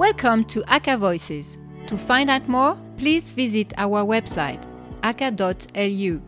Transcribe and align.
Welcome 0.00 0.44
to 0.44 0.64
ACA 0.64 0.96
Voices. 0.96 1.58
To 1.88 1.98
find 1.98 2.30
out 2.30 2.48
more, 2.48 2.74
please 2.96 3.32
visit 3.32 3.74
our 3.76 4.02
website 4.02 4.64
aca.lu. 5.02 6.22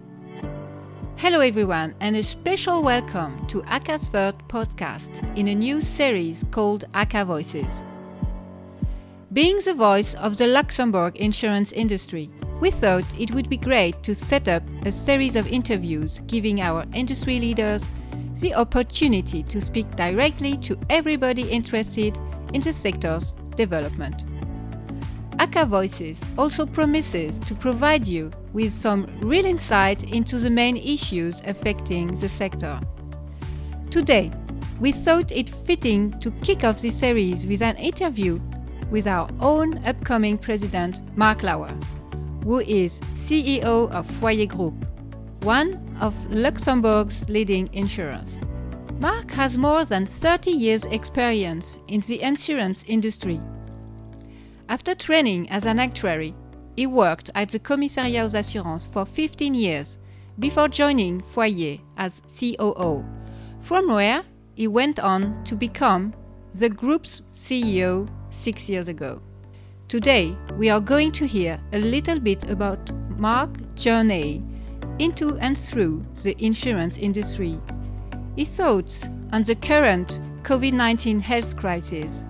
Hello, 1.17 1.41
everyone, 1.41 1.95
and 2.01 2.15
a 2.17 2.23
special 2.23 2.83
welcome 2.83 3.47
to 3.47 3.65
ACA's 3.65 4.09
third 4.09 4.35
podcast 4.47 5.09
in 5.39 5.49
a 5.49 5.55
new 5.55 5.81
series 5.81 6.45
called 6.51 6.85
ACA 6.93 7.25
Voices. 7.25 7.83
Being 9.33 9.59
the 9.65 9.73
voice 9.73 10.13
of 10.17 10.37
the 10.37 10.49
Luxembourg 10.49 11.17
insurance 11.17 11.73
industry, 11.73 12.29
we 12.61 12.71
thought 12.71 13.07
it 13.19 13.31
would 13.31 13.49
be 13.49 13.57
great 13.57 14.03
to 14.03 14.15
set 14.15 14.49
up 14.49 14.63
a 14.85 14.93
series 14.93 15.35
of 15.35 15.51
interviews 15.51 16.21
giving 16.27 16.61
our 16.61 16.85
industry 16.93 17.41
leaders 17.41 17.89
the 18.35 18.55
opportunity 18.55 19.43
to 19.45 19.63
speak 19.63 19.91
directly 19.97 20.59
to 20.59 20.79
everybody 20.91 21.49
interested 21.49 22.19
in 22.53 22.61
the 22.61 22.71
sector's 22.71 23.33
development. 23.57 24.25
ACA 25.39 25.65
Voices 25.67 26.21
also 26.39 26.67
promises 26.67 27.39
to 27.39 27.55
provide 27.55 28.07
you 28.07 28.31
with 28.53 28.73
some 28.73 29.07
real 29.21 29.45
insight 29.45 30.05
into 30.13 30.39
the 30.39 30.51
main 30.51 30.77
issues 30.77 31.43
affecting 31.47 32.15
the 32.17 32.29
sector. 32.29 32.79
Today, 33.91 34.31
we 34.79 34.93
thought 34.93 35.33
it 35.33 35.51
fitting 35.51 36.11
to 36.21 36.31
kick 36.43 36.65
off 36.65 36.81
this 36.81 36.99
series 36.99 37.47
with 37.47 37.63
an 37.63 37.77
interview 37.77 38.41
with 38.91 39.07
our 39.07 39.29
own 39.41 39.79
upcoming 39.87 40.37
president, 40.37 41.01
Marc 41.17 41.43
Lauer, 41.43 41.75
who 42.45 42.61
is 42.61 43.01
CEO 43.15 43.91
of 43.91 44.07
Foyer 44.07 44.47
Group, 44.47 44.75
one 45.43 45.73
of 46.01 46.15
Luxembourg's 46.33 47.29
leading 47.29 47.69
insurers. 47.73 48.37
Mark 49.03 49.33
has 49.33 49.59
more 49.59 49.85
than 49.85 50.07
30 50.07 50.53
years' 50.53 50.85
experience 50.85 51.81
in 51.89 52.01
the 52.03 52.23
insurance 52.23 52.85
industry. 52.87 53.41
After 54.69 54.95
training 54.95 55.51
as 55.51 55.67
an 55.67 55.81
actuary, 55.81 56.37
he 56.77 56.87
worked 56.87 57.29
at 57.35 57.49
the 57.49 57.59
Commissariat 57.59 58.23
aux 58.23 58.39
Assurances 58.39 58.87
for 58.93 59.05
15 59.05 59.55
years 59.55 59.99
before 60.39 60.69
joining 60.69 61.21
Foyer 61.21 61.79
as 61.97 62.23
COO, 62.29 63.05
from 63.61 63.89
where 63.89 64.23
he 64.55 64.69
went 64.69 65.01
on 65.01 65.43
to 65.47 65.57
become 65.57 66.15
the 66.55 66.69
group's 66.69 67.23
CEO 67.35 68.09
six 68.31 68.69
years 68.69 68.87
ago. 68.87 69.21
Today, 69.89 70.37
we 70.57 70.71
are 70.71 70.81
going 70.81 71.11
to 71.11 71.27
hear 71.27 71.61
a 71.73 71.79
little 71.81 72.21
bit 72.21 72.49
about 72.49 72.93
Mark's 73.19 73.63
journey 73.75 74.45
into 75.01 75.39
and 75.39 75.59
through 75.59 76.07
the 76.23 76.37
insurance 76.39 76.99
industry 76.99 77.59
his 78.37 78.49
thoughts 78.49 79.05
on 79.33 79.43
the 79.43 79.55
current 79.55 80.21
COVID 80.43 80.73
19 80.73 81.21
health 81.21 81.57
crisis, 81.57 82.25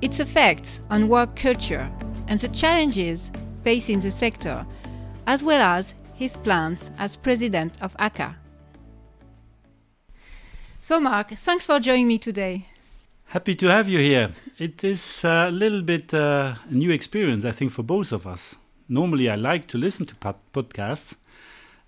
its 0.00 0.20
effects 0.20 0.80
on 0.90 1.08
work 1.08 1.36
culture, 1.36 1.90
and 2.28 2.40
the 2.40 2.48
challenges 2.48 3.30
facing 3.62 4.00
the 4.00 4.10
sector, 4.10 4.66
as 5.26 5.44
well 5.44 5.60
as 5.60 5.94
his 6.14 6.36
plans 6.38 6.90
as 6.98 7.16
president 7.16 7.80
of 7.82 7.94
ACA. 7.98 8.36
So, 10.80 11.00
Mark, 11.00 11.30
thanks 11.30 11.66
for 11.66 11.80
joining 11.80 12.08
me 12.08 12.18
today. 12.18 12.66
Happy 13.26 13.54
to 13.54 13.66
have 13.66 13.88
you 13.88 13.98
here. 13.98 14.32
It 14.58 14.84
is 14.84 15.24
a 15.24 15.50
little 15.50 15.82
bit 15.82 16.12
uh, 16.12 16.56
a 16.70 16.74
new 16.74 16.90
experience, 16.90 17.44
I 17.44 17.52
think, 17.52 17.72
for 17.72 17.82
both 17.82 18.12
of 18.12 18.26
us. 18.26 18.56
Normally, 18.88 19.30
I 19.30 19.34
like 19.34 19.66
to 19.68 19.78
listen 19.78 20.04
to 20.06 20.14
pod- 20.16 20.36
podcasts, 20.52 21.16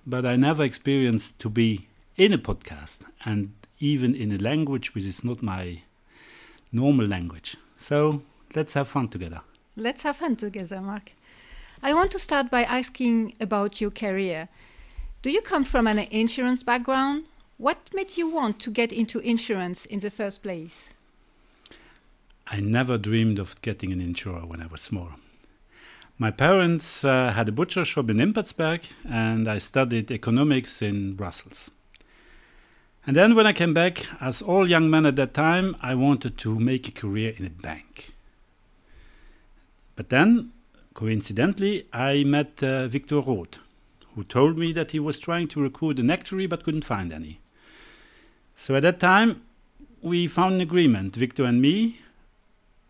but 0.06 0.24
I 0.24 0.36
never 0.36 0.64
experienced 0.64 1.38
to 1.40 1.50
be 1.50 1.88
in 2.16 2.32
a 2.32 2.38
podcast 2.38 2.98
and 3.24 3.52
even 3.78 4.14
in 4.14 4.32
a 4.32 4.38
language 4.38 4.94
which 4.94 5.04
is 5.04 5.22
not 5.22 5.42
my 5.42 5.82
normal 6.72 7.06
language. 7.06 7.56
So 7.76 8.22
let's 8.54 8.74
have 8.74 8.88
fun 8.88 9.08
together. 9.08 9.42
Let's 9.76 10.02
have 10.04 10.16
fun 10.16 10.36
together, 10.36 10.80
Mark. 10.80 11.12
I 11.82 11.92
want 11.92 12.10
to 12.12 12.18
start 12.18 12.50
by 12.50 12.64
asking 12.64 13.34
about 13.40 13.80
your 13.80 13.90
career. 13.90 14.48
Do 15.22 15.30
you 15.30 15.42
come 15.42 15.64
from 15.64 15.86
an 15.86 15.98
insurance 15.98 16.62
background? 16.62 17.24
What 17.58 17.78
made 17.94 18.16
you 18.16 18.28
want 18.28 18.58
to 18.60 18.70
get 18.70 18.92
into 18.92 19.18
insurance 19.18 19.84
in 19.84 20.00
the 20.00 20.10
first 20.10 20.42
place? 20.42 20.88
I 22.46 22.60
never 22.60 22.96
dreamed 22.96 23.38
of 23.38 23.60
getting 23.60 23.92
an 23.92 24.00
insurer 24.00 24.46
when 24.46 24.62
I 24.62 24.66
was 24.66 24.80
small. 24.80 25.10
My 26.18 26.30
parents 26.30 27.04
uh, 27.04 27.32
had 27.32 27.48
a 27.48 27.52
butcher 27.52 27.84
shop 27.84 28.08
in 28.08 28.16
Limpertsberg, 28.16 28.84
and 29.06 29.48
I 29.48 29.58
studied 29.58 30.10
economics 30.10 30.80
in 30.80 31.14
Brussels. 31.14 31.70
And 33.06 33.14
then 33.14 33.36
when 33.36 33.46
I 33.46 33.52
came 33.52 33.72
back, 33.72 34.04
as 34.20 34.42
all 34.42 34.68
young 34.68 34.90
men 34.90 35.06
at 35.06 35.14
that 35.14 35.32
time, 35.32 35.76
I 35.80 35.94
wanted 35.94 36.36
to 36.38 36.58
make 36.58 36.88
a 36.88 36.92
career 36.92 37.34
in 37.36 37.46
a 37.46 37.50
bank. 37.50 38.12
But 39.94 40.08
then, 40.08 40.50
coincidentally, 40.92 41.86
I 41.92 42.24
met 42.24 42.60
uh, 42.64 42.88
Victor 42.88 43.20
Rod, 43.20 43.58
who 44.16 44.24
told 44.24 44.58
me 44.58 44.72
that 44.72 44.90
he 44.90 44.98
was 44.98 45.20
trying 45.20 45.46
to 45.48 45.62
recruit 45.62 46.00
an 46.00 46.10
actuary 46.10 46.48
but 46.48 46.64
couldn't 46.64 46.84
find 46.84 47.12
any. 47.12 47.38
So 48.56 48.74
at 48.74 48.82
that 48.82 48.98
time, 48.98 49.42
we 50.02 50.26
found 50.26 50.56
an 50.56 50.60
agreement, 50.60 51.14
Victor 51.14 51.44
and 51.44 51.62
me. 51.62 52.00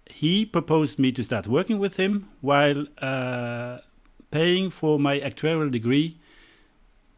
He 0.07 0.47
proposed 0.47 0.99
me 0.99 1.13
to 1.13 1.25
start 1.25 1.47
working 1.47 1.79
with 1.79 1.99
him 1.99 2.31
while 2.41 2.87
uh, 3.03 3.79
paying 4.31 4.71
for 4.71 4.99
my 4.99 5.21
actuarial 5.21 5.71
degree 5.71 6.17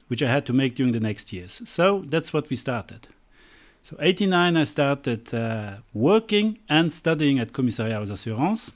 which 0.08 0.22
I 0.22 0.30
had 0.30 0.44
to 0.46 0.52
make 0.52 0.74
during 0.74 0.92
the 0.92 1.00
next 1.00 1.32
years. 1.32 1.62
So 1.64 2.04
that's 2.08 2.32
what 2.32 2.50
we 2.50 2.56
started. 2.56 3.08
So 3.82 3.96
89 4.00 4.56
I 4.56 4.64
started 4.64 5.32
uh, 5.32 5.76
working 5.94 6.58
and 6.68 6.92
studying 6.92 7.38
at 7.38 7.52
Commissariat 7.52 8.00
aux 8.00 8.12
Assurances. 8.12 8.72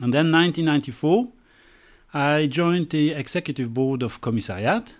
And 0.00 0.14
then 0.14 0.30
1994 0.32 1.28
I 2.14 2.46
joined 2.46 2.90
the 2.90 3.12
executive 3.12 3.74
board 3.74 4.02
of 4.02 4.20
Commissariat, 4.20 4.94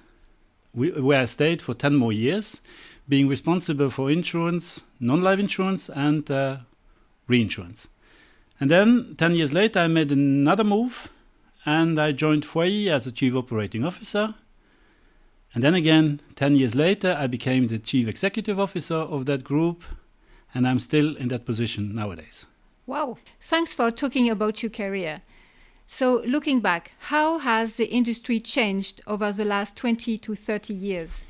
where 0.74 1.22
I 1.22 1.24
stayed 1.24 1.62
for 1.62 1.72
10 1.72 1.94
more 1.94 2.12
years, 2.12 2.60
being 3.08 3.28
responsible 3.28 3.88
for 3.88 4.10
insurance, 4.10 4.82
non-life 5.00 5.38
insurance 5.38 5.88
and 5.88 6.30
uh, 6.30 6.58
reinsurance. 7.26 7.86
And 8.60 8.70
then 8.70 9.14
10 9.16 9.36
years 9.36 9.52
later 9.52 9.80
I 9.80 9.86
made 9.86 10.12
another 10.12 10.64
move 10.64 11.08
and 11.64 11.98
I 11.98 12.12
joined 12.12 12.44
Foyer 12.44 12.92
as 12.92 13.06
a 13.06 13.12
chief 13.12 13.34
operating 13.34 13.84
officer 13.84 14.34
and 15.54 15.64
then 15.64 15.74
again, 15.74 16.20
10 16.36 16.56
years 16.56 16.74
later, 16.74 17.16
I 17.18 17.26
became 17.26 17.66
the 17.66 17.78
chief 17.78 18.06
executive 18.06 18.60
officer 18.60 18.96
of 18.96 19.26
that 19.26 19.44
group, 19.44 19.82
and 20.54 20.68
I'm 20.68 20.78
still 20.78 21.16
in 21.16 21.28
that 21.28 21.44
position 21.44 21.94
nowadays. 21.94 22.46
Wow. 22.86 23.18
Thanks 23.40 23.74
for 23.74 23.90
talking 23.90 24.30
about 24.30 24.62
your 24.62 24.70
career. 24.70 25.22
So, 25.86 26.22
looking 26.26 26.60
back, 26.60 26.92
how 26.98 27.38
has 27.38 27.76
the 27.76 27.86
industry 27.86 28.40
changed 28.40 29.00
over 29.06 29.32
the 29.32 29.44
last 29.44 29.74
20 29.76 30.18
to 30.18 30.34
30 30.34 30.74
years? 30.74 31.22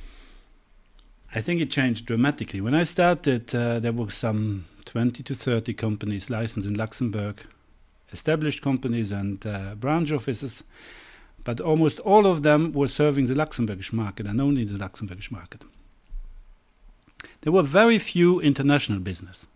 I 1.33 1.41
think 1.41 1.61
it 1.61 1.71
changed 1.71 2.07
dramatically. 2.07 2.61
When 2.61 2.75
I 2.75 2.85
started, 2.85 3.55
uh, 3.55 3.79
there 3.79 3.93
were 3.93 4.11
some 4.11 4.65
20 4.85 5.23
to 5.23 5.35
30 5.35 5.75
companies 5.75 6.29
licensed 6.29 6.67
in 6.67 6.75
Luxembourg, 6.75 7.41
established 8.13 8.63
companies 8.63 9.13
and 9.13 9.47
uh, 9.47 9.75
branch 9.77 10.11
offices 10.11 10.65
but 11.45 11.61
almost 11.61 11.99
all 12.01 12.27
of 12.27 12.43
them 12.43 12.73
were 12.73 12.89
serving 12.89 13.27
the 13.27 13.35
Luxembourgish 13.35 13.93
market 13.93 14.27
and 14.27 14.41
only 14.41 14.65
the 14.65 14.79
Luxembourgish 14.79 15.31
market. 15.31 15.65
There 17.43 17.53
were 17.53 17.63
very 17.63 17.99
few 17.99 18.41
international 18.41 19.01
business. 19.01 19.47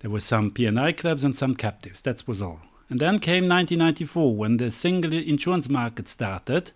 There 0.00 0.10
were 0.10 0.20
some 0.20 0.50
P&I 0.50 0.92
clubs 0.92 1.24
and 1.24 1.34
some 1.34 1.54
captives. 1.54 2.02
That 2.02 2.26
was 2.26 2.40
all. 2.40 2.60
And 2.90 3.00
then 3.00 3.18
came 3.18 3.48
1994 3.48 4.34
when 4.34 4.56
the 4.56 4.70
single 4.70 5.12
insurance 5.12 5.68
market 5.68 6.08
started, 6.08 6.72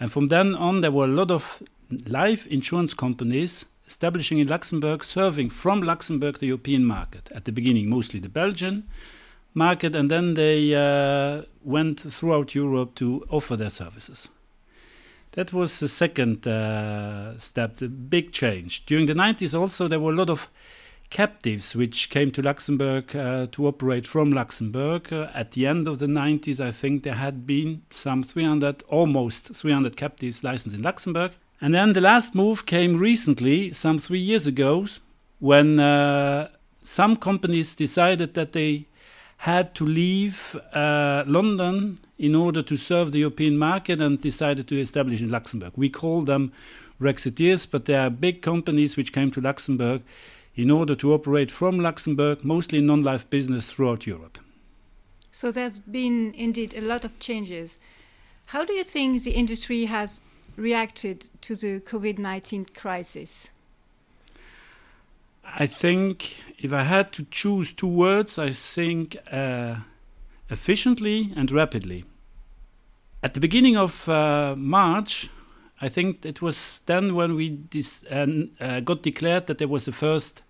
and 0.00 0.10
from 0.10 0.28
then 0.28 0.54
on 0.54 0.80
there 0.80 0.90
were 0.90 1.04
a 1.04 1.08
lot 1.08 1.30
of 1.30 1.62
life 2.06 2.46
insurance 2.48 2.94
companies 2.94 3.64
establishing 3.86 4.38
in 4.38 4.48
Luxembourg, 4.48 5.04
serving 5.04 5.50
from 5.50 5.82
Luxembourg 5.82 6.38
the 6.38 6.46
European 6.46 6.84
market. 6.84 7.30
At 7.32 7.44
the 7.44 7.52
beginning, 7.52 7.88
mostly 7.88 8.18
the 8.18 8.28
Belgian, 8.28 8.88
market, 9.56 9.94
and 9.94 10.10
then 10.10 10.34
they 10.34 10.74
uh, 10.74 11.42
went 11.64 12.00
throughout 12.00 12.54
Europe 12.54 12.94
to 12.96 13.26
offer 13.30 13.56
their 13.56 13.70
services. 13.70 14.28
That 15.32 15.52
was 15.52 15.80
the 15.80 15.88
second 15.88 16.46
uh, 16.46 17.36
step, 17.38 17.76
the 17.76 17.88
big 17.88 18.32
change. 18.32 18.86
During 18.86 19.06
the 19.06 19.14
90s, 19.14 19.58
also, 19.58 19.88
there 19.88 20.00
were 20.00 20.12
a 20.12 20.16
lot 20.16 20.30
of 20.30 20.48
captives 21.10 21.76
which 21.76 22.10
came 22.10 22.30
to 22.32 22.42
Luxembourg 22.42 23.14
uh, 23.14 23.46
to 23.52 23.66
operate 23.66 24.06
from 24.06 24.32
Luxembourg. 24.32 25.12
Uh, 25.12 25.28
at 25.34 25.52
the 25.52 25.66
end 25.66 25.88
of 25.88 25.98
the 25.98 26.06
90s, 26.06 26.60
I 26.60 26.70
think 26.70 27.02
there 27.02 27.14
had 27.14 27.46
been 27.46 27.82
some 27.90 28.22
300, 28.22 28.82
almost 28.88 29.54
300 29.54 29.96
captives 29.96 30.42
licensed 30.42 30.74
in 30.74 30.82
Luxembourg. 30.82 31.32
And 31.60 31.74
then 31.74 31.92
the 31.92 32.00
last 32.00 32.34
move 32.34 32.66
came 32.66 32.96
recently, 32.96 33.72
some 33.72 33.98
three 33.98 34.18
years 34.18 34.46
ago, 34.46 34.86
when 35.38 35.80
uh, 35.80 36.48
some 36.82 37.16
companies 37.16 37.74
decided 37.74 38.34
that 38.34 38.52
they 38.52 38.86
had 39.38 39.74
to 39.74 39.84
leave 39.84 40.56
uh, 40.72 41.24
London 41.26 41.98
in 42.18 42.34
order 42.34 42.62
to 42.62 42.76
serve 42.76 43.12
the 43.12 43.18
European 43.18 43.58
market 43.58 44.00
and 44.00 44.20
decided 44.20 44.66
to 44.68 44.80
establish 44.80 45.20
in 45.20 45.30
Luxembourg. 45.30 45.72
We 45.76 45.90
call 45.90 46.22
them 46.22 46.52
Brexiteers, 47.00 47.70
but 47.70 47.84
they 47.84 47.94
are 47.94 48.10
big 48.10 48.40
companies 48.40 48.96
which 48.96 49.12
came 49.12 49.30
to 49.32 49.40
Luxembourg 49.40 50.02
in 50.54 50.70
order 50.70 50.94
to 50.94 51.12
operate 51.12 51.50
from 51.50 51.78
Luxembourg, 51.78 52.42
mostly 52.44 52.80
non 52.80 53.02
life 53.02 53.28
business 53.28 53.70
throughout 53.70 54.06
Europe. 54.06 54.38
So 55.30 55.50
there's 55.50 55.78
been 55.78 56.32
indeed 56.34 56.74
a 56.74 56.80
lot 56.80 57.04
of 57.04 57.18
changes. 57.18 57.76
How 58.46 58.64
do 58.64 58.72
you 58.72 58.84
think 58.84 59.22
the 59.22 59.32
industry 59.32 59.84
has 59.84 60.22
reacted 60.56 61.28
to 61.42 61.54
the 61.54 61.80
COVID 61.80 62.18
19 62.18 62.66
crisis? 62.74 63.48
I 65.54 65.66
think 65.66 66.36
if 66.58 66.72
I 66.72 66.82
had 66.82 67.12
to 67.12 67.26
choose 67.30 67.72
two 67.72 67.86
words, 67.86 68.38
I 68.38 68.50
think 68.50 69.16
uh, 69.30 69.76
efficiently 70.50 71.32
and 71.36 71.50
rapidly. 71.50 72.04
At 73.22 73.34
the 73.34 73.40
beginning 73.40 73.76
of 73.76 74.08
uh, 74.08 74.54
March, 74.56 75.28
I 75.80 75.88
think 75.88 76.24
it 76.24 76.40
was 76.40 76.80
then 76.86 77.14
when 77.14 77.34
we 77.34 77.58
uh, 78.60 78.80
got 78.80 79.02
declared 79.02 79.46
that 79.46 79.58
there 79.58 79.68
was 79.68 79.84
the 79.84 79.92
first 79.92 80.42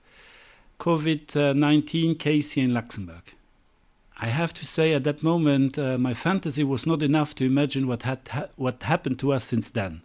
COVID 0.79 1.57
19 1.57 2.17
case 2.17 2.53
here 2.53 2.65
in 2.65 2.75
Luxembourg. 2.75 3.23
I 4.19 4.27
have 4.27 4.55
to 4.55 4.65
say, 4.65 4.95
at 4.95 5.05
that 5.05 5.23
moment, 5.23 5.79
uh, 5.79 5.99
my 5.99 6.15
fantasy 6.15 6.65
was 6.65 6.87
not 6.87 7.03
enough 7.03 7.35
to 7.35 7.45
imagine 7.45 7.87
what 7.87 8.03
had 8.03 8.21
ha 8.29 8.47
what 8.57 8.83
happened 8.83 9.19
to 9.19 9.33
us 9.33 9.45
since 9.45 9.71
then. 9.71 10.03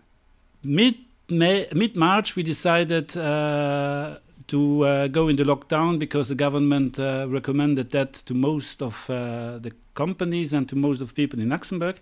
Mid 0.63 0.95
May, 1.29 1.67
mid 1.73 1.95
March, 1.95 2.35
we 2.35 2.43
decided 2.43 3.15
uh, 3.15 4.17
to 4.47 4.85
uh, 4.85 5.07
go 5.07 5.27
into 5.27 5.43
lockdown 5.43 5.99
because 5.99 6.29
the 6.29 6.35
government 6.35 6.99
uh, 6.99 7.25
recommended 7.29 7.91
that 7.91 8.13
to 8.13 8.33
most 8.33 8.81
of 8.81 9.09
uh, 9.09 9.57
the 9.59 9.71
companies 9.93 10.53
and 10.53 10.67
to 10.69 10.75
most 10.75 11.01
of 11.01 11.13
people 11.15 11.39
in 11.39 11.49
Luxembourg. 11.49 11.97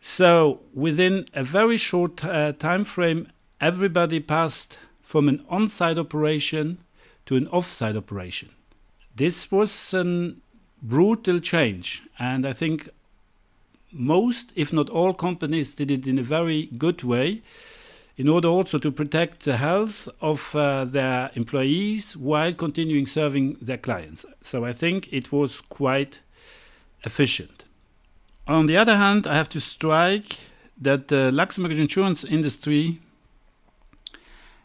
So 0.00 0.60
within 0.74 1.26
a 1.34 1.44
very 1.44 1.76
short 1.76 2.24
uh, 2.24 2.52
time 2.52 2.84
frame, 2.84 3.28
everybody 3.60 4.20
passed 4.20 4.78
from 5.02 5.28
an 5.28 5.44
on-site 5.48 5.98
operation 5.98 6.78
to 7.26 7.36
an 7.36 7.46
off-site 7.48 7.96
operation. 7.96 8.50
This 9.14 9.50
was 9.50 9.94
a 9.94 10.34
brutal 10.82 11.38
change, 11.38 12.02
and 12.18 12.46
I 12.46 12.52
think 12.52 12.88
most, 13.92 14.52
if 14.56 14.72
not 14.72 14.88
all, 14.88 15.12
companies 15.12 15.74
did 15.74 15.90
it 15.90 16.06
in 16.06 16.18
a 16.18 16.22
very 16.22 16.66
good 16.78 17.04
way 17.04 17.42
in 18.16 18.28
order 18.28 18.48
also 18.48 18.78
to 18.78 18.92
protect 18.92 19.44
the 19.44 19.56
health 19.56 20.08
of 20.20 20.54
uh, 20.54 20.84
their 20.84 21.30
employees 21.34 22.16
while 22.16 22.52
continuing 22.52 23.06
serving 23.06 23.54
their 23.60 23.78
clients. 23.78 24.24
So 24.42 24.64
I 24.64 24.72
think 24.72 25.08
it 25.10 25.32
was 25.32 25.60
quite 25.60 26.20
efficient. 27.04 27.64
On 28.46 28.66
the 28.66 28.76
other 28.76 28.96
hand, 28.96 29.26
I 29.26 29.36
have 29.36 29.48
to 29.50 29.60
strike 29.60 30.38
that 30.80 31.08
the 31.08 31.30
Luxembourg 31.32 31.78
insurance 31.78 32.24
industry, 32.24 33.00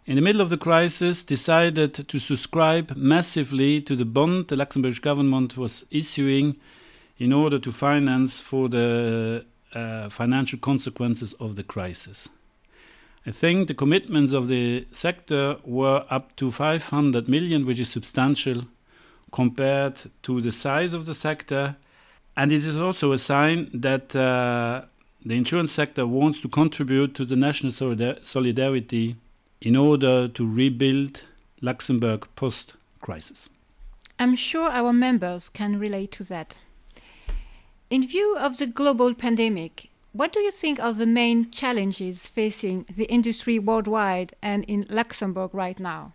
in 0.05 0.15
the 0.15 0.21
middle 0.21 0.41
of 0.41 0.49
the 0.49 0.57
crisis, 0.57 1.23
decided 1.23 1.93
to 2.07 2.19
subscribe 2.19 2.95
massively 2.95 3.81
to 3.81 3.95
the 3.95 4.05
bond 4.05 4.47
the 4.47 4.55
Luxembourg 4.55 5.01
government 5.01 5.57
was 5.57 5.85
issuing 5.91 6.57
in 7.17 7.31
order 7.31 7.59
to 7.59 7.71
finance 7.71 8.39
for 8.39 8.67
the 8.67 9.45
uh, 9.73 10.09
financial 10.09 10.59
consequences 10.59 11.33
of 11.39 11.55
the 11.55 11.63
crisis. 11.63 12.29
I 13.27 13.31
think 13.31 13.67
the 13.67 13.73
commitments 13.73 14.31
of 14.31 14.47
the 14.47 14.87
sector 14.93 15.57
were 15.65 16.05
up 16.09 16.33
to 16.37 16.49
500 16.49 17.27
million, 17.27 17.65
which 17.65 17.77
is 17.77 17.89
substantial 17.89 18.63
compared 19.33 19.97
to 20.23 20.39
the 20.39 20.53
size 20.53 20.93
of 20.93 21.05
the 21.05 21.13
sector. 21.13 21.75
And 22.37 22.53
it 22.53 22.65
is 22.65 22.77
also 22.77 23.11
a 23.11 23.17
sign 23.17 23.69
that 23.73 24.15
uh, 24.15 24.83
the 25.25 25.35
insurance 25.35 25.73
sector 25.73 26.07
wants 26.07 26.39
to 26.39 26.47
contribute 26.47 27.15
to 27.15 27.25
the 27.25 27.35
national 27.35 27.73
solidar 27.73 28.25
solidarity 28.25 29.17
in 29.59 29.75
order 29.75 30.29
to 30.29 30.47
rebuild 30.47 31.25
Luxembourg 31.59 32.25
post 32.37 32.75
crisis. 33.01 33.49
I'm 34.19 34.35
sure 34.35 34.69
our 34.69 34.93
members 34.93 35.49
can 35.49 35.77
relate 35.77 36.13
to 36.13 36.23
that. 36.25 36.59
In 37.89 38.07
view 38.07 38.37
of 38.37 38.57
the 38.57 38.67
global 38.67 39.13
pandemic, 39.13 39.89
what 40.11 40.33
do 40.33 40.39
you 40.39 40.51
think 40.51 40.79
are 40.79 40.93
the 40.93 41.05
main 41.05 41.51
challenges 41.51 42.27
facing 42.27 42.85
the 42.95 43.05
industry 43.05 43.59
worldwide 43.59 44.33
and 44.41 44.63
in 44.65 44.85
Luxembourg 44.89 45.53
right 45.53 45.79
now? 45.79 46.13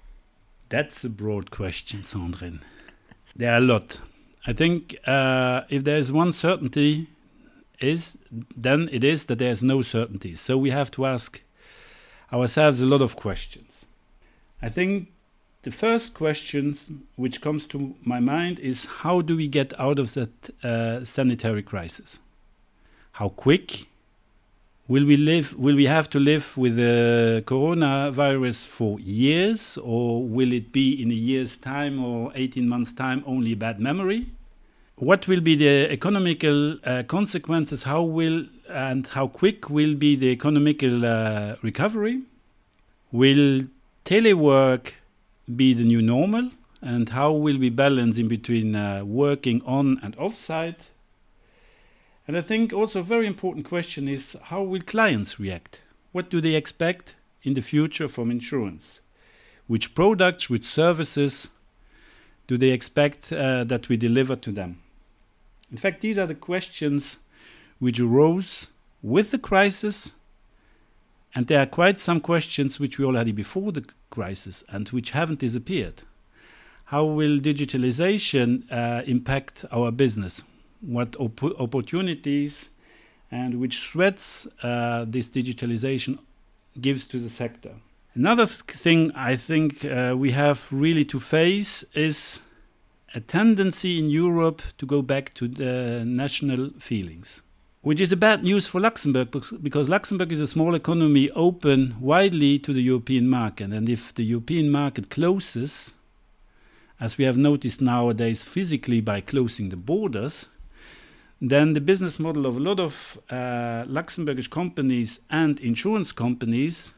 That's 0.68 1.04
a 1.04 1.10
broad 1.10 1.50
question, 1.50 2.00
Sandrine. 2.00 2.60
There 3.36 3.52
are 3.52 3.58
a 3.58 3.60
lot. 3.60 3.98
I 4.46 4.52
think 4.52 4.96
uh, 5.06 5.62
if 5.68 5.84
there 5.84 5.98
is 5.98 6.10
one 6.10 6.32
certainty, 6.32 7.08
is 7.82 8.16
then 8.56 8.88
it 8.92 9.04
is 9.04 9.26
that 9.26 9.38
there 9.38 9.50
is 9.50 9.62
no 9.62 9.82
certainty. 9.82 10.34
So 10.36 10.56
we 10.56 10.70
have 10.70 10.90
to 10.92 11.06
ask 11.06 11.40
ourselves 12.32 12.80
a 12.80 12.86
lot 12.86 13.02
of 13.02 13.16
questions. 13.16 13.84
I 14.62 14.68
think 14.68 15.08
the 15.62 15.70
first 15.70 16.14
question 16.14 16.76
which 17.16 17.40
comes 17.40 17.66
to 17.66 17.94
my 18.02 18.20
mind 18.20 18.58
is 18.60 18.86
how 18.86 19.20
do 19.20 19.36
we 19.36 19.48
get 19.48 19.78
out 19.78 19.98
of 19.98 20.14
that 20.14 20.64
uh, 20.64 21.04
sanitary 21.04 21.62
crisis? 21.62 22.20
How 23.12 23.28
quick 23.28 23.86
will 24.88 25.04
we 25.04 25.16
live 25.16 25.54
will 25.58 25.76
we 25.76 25.84
have 25.84 26.08
to 26.10 26.18
live 26.18 26.56
with 26.56 26.76
the 26.76 27.42
coronavirus 27.46 28.66
for 28.66 28.98
years 29.00 29.78
or 29.78 30.22
will 30.22 30.52
it 30.52 30.72
be 30.72 31.00
in 31.02 31.10
a 31.10 31.14
year's 31.14 31.56
time 31.56 32.02
or 32.02 32.32
18 32.34 32.68
months 32.68 32.92
time 32.92 33.22
only 33.26 33.54
bad 33.54 33.78
memory? 33.78 34.26
What 34.96 35.28
will 35.28 35.40
be 35.40 35.56
the 35.56 35.90
economical 35.90 36.78
uh, 36.84 37.02
consequences? 37.04 37.82
How 37.82 38.02
will 38.02 38.46
and 38.68 39.06
how 39.06 39.26
quick 39.26 39.68
will 39.68 39.94
be 39.94 40.16
the 40.16 40.28
economical 40.28 41.04
uh, 41.04 41.56
recovery? 41.62 42.22
Will 43.10 43.66
telework 44.04 44.92
be 45.54 45.74
the 45.74 45.84
new 45.84 46.00
normal? 46.00 46.50
And 46.80 47.08
how 47.08 47.32
will 47.32 47.58
we 47.58 47.70
balance 47.70 48.18
in 48.18 48.28
between 48.28 48.74
uh, 48.74 49.04
working 49.04 49.60
on 49.64 50.00
and 50.02 50.16
off 50.16 50.34
site 50.34 50.88
and 52.32 52.38
I 52.38 52.40
think 52.40 52.72
also 52.72 53.00
a 53.00 53.02
very 53.02 53.26
important 53.26 53.66
question 53.66 54.08
is 54.08 54.34
how 54.44 54.62
will 54.62 54.80
clients 54.80 55.38
react? 55.38 55.82
What 56.12 56.30
do 56.30 56.40
they 56.40 56.54
expect 56.54 57.14
in 57.42 57.52
the 57.52 57.60
future 57.60 58.08
from 58.08 58.30
insurance? 58.30 59.00
Which 59.66 59.94
products, 59.94 60.48
which 60.48 60.64
services 60.64 61.50
do 62.46 62.56
they 62.56 62.70
expect 62.70 63.34
uh, 63.34 63.64
that 63.64 63.90
we 63.90 63.98
deliver 63.98 64.34
to 64.36 64.50
them? 64.50 64.78
In 65.70 65.76
fact, 65.76 66.00
these 66.00 66.16
are 66.16 66.26
the 66.26 66.34
questions 66.34 67.18
which 67.80 68.00
arose 68.00 68.68
with 69.02 69.30
the 69.30 69.38
crisis, 69.38 70.12
and 71.34 71.48
there 71.48 71.60
are 71.60 71.66
quite 71.66 71.98
some 71.98 72.18
questions 72.18 72.80
which 72.80 72.96
we 72.96 73.04
already 73.04 73.32
before 73.32 73.72
the 73.72 73.84
crisis 74.08 74.64
and 74.70 74.88
which 74.88 75.10
haven't 75.10 75.40
disappeared. 75.40 76.00
How 76.84 77.04
will 77.04 77.38
digitalization 77.38 78.72
uh, 78.72 79.02
impact 79.04 79.66
our 79.70 79.90
business? 79.90 80.42
What 80.82 81.16
op 81.18 81.42
opportunities 81.58 82.70
and 83.30 83.58
which 83.58 83.80
threats 83.80 84.46
uh, 84.62 85.04
this 85.08 85.28
digitalization 85.28 86.18
gives 86.80 87.06
to 87.06 87.18
the 87.18 87.30
sector. 87.30 87.72
Another 88.14 88.46
thing 88.46 89.10
I 89.14 89.36
think 89.36 89.84
uh, 89.84 90.14
we 90.16 90.32
have 90.32 90.68
really 90.70 91.04
to 91.06 91.18
face 91.18 91.82
is 91.94 92.40
a 93.14 93.20
tendency 93.20 93.98
in 93.98 94.10
Europe 94.10 94.60
to 94.78 94.86
go 94.86 95.00
back 95.00 95.32
to 95.34 95.48
the 95.48 96.04
national 96.04 96.70
feelings, 96.78 97.42
which 97.80 98.00
is 98.00 98.12
a 98.12 98.16
bad 98.16 98.42
news 98.42 98.66
for 98.66 98.80
Luxembourg 98.80 99.30
because 99.62 99.88
Luxembourg 99.88 100.30
is 100.30 100.40
a 100.40 100.46
small 100.46 100.74
economy 100.74 101.30
open 101.30 101.96
widely 102.00 102.58
to 102.58 102.72
the 102.74 102.82
European 102.82 103.28
market. 103.28 103.72
And 103.72 103.88
if 103.88 104.12
the 104.12 104.24
European 104.24 104.70
market 104.70 105.08
closes, 105.08 105.94
as 107.00 107.16
we 107.16 107.24
have 107.24 107.38
noticed 107.38 107.80
nowadays 107.80 108.42
physically 108.42 109.00
by 109.00 109.22
closing 109.22 109.70
the 109.70 109.76
borders, 109.76 110.46
then 111.42 111.72
the 111.72 111.80
business 111.80 112.20
model 112.20 112.46
of 112.46 112.56
a 112.56 112.60
lot 112.60 112.78
of 112.78 113.18
uh, 113.28 113.84
Luxembourgish 113.88 114.48
companies 114.48 115.18
and 115.28 115.58
insurance 115.58 116.12
companies 116.12 116.92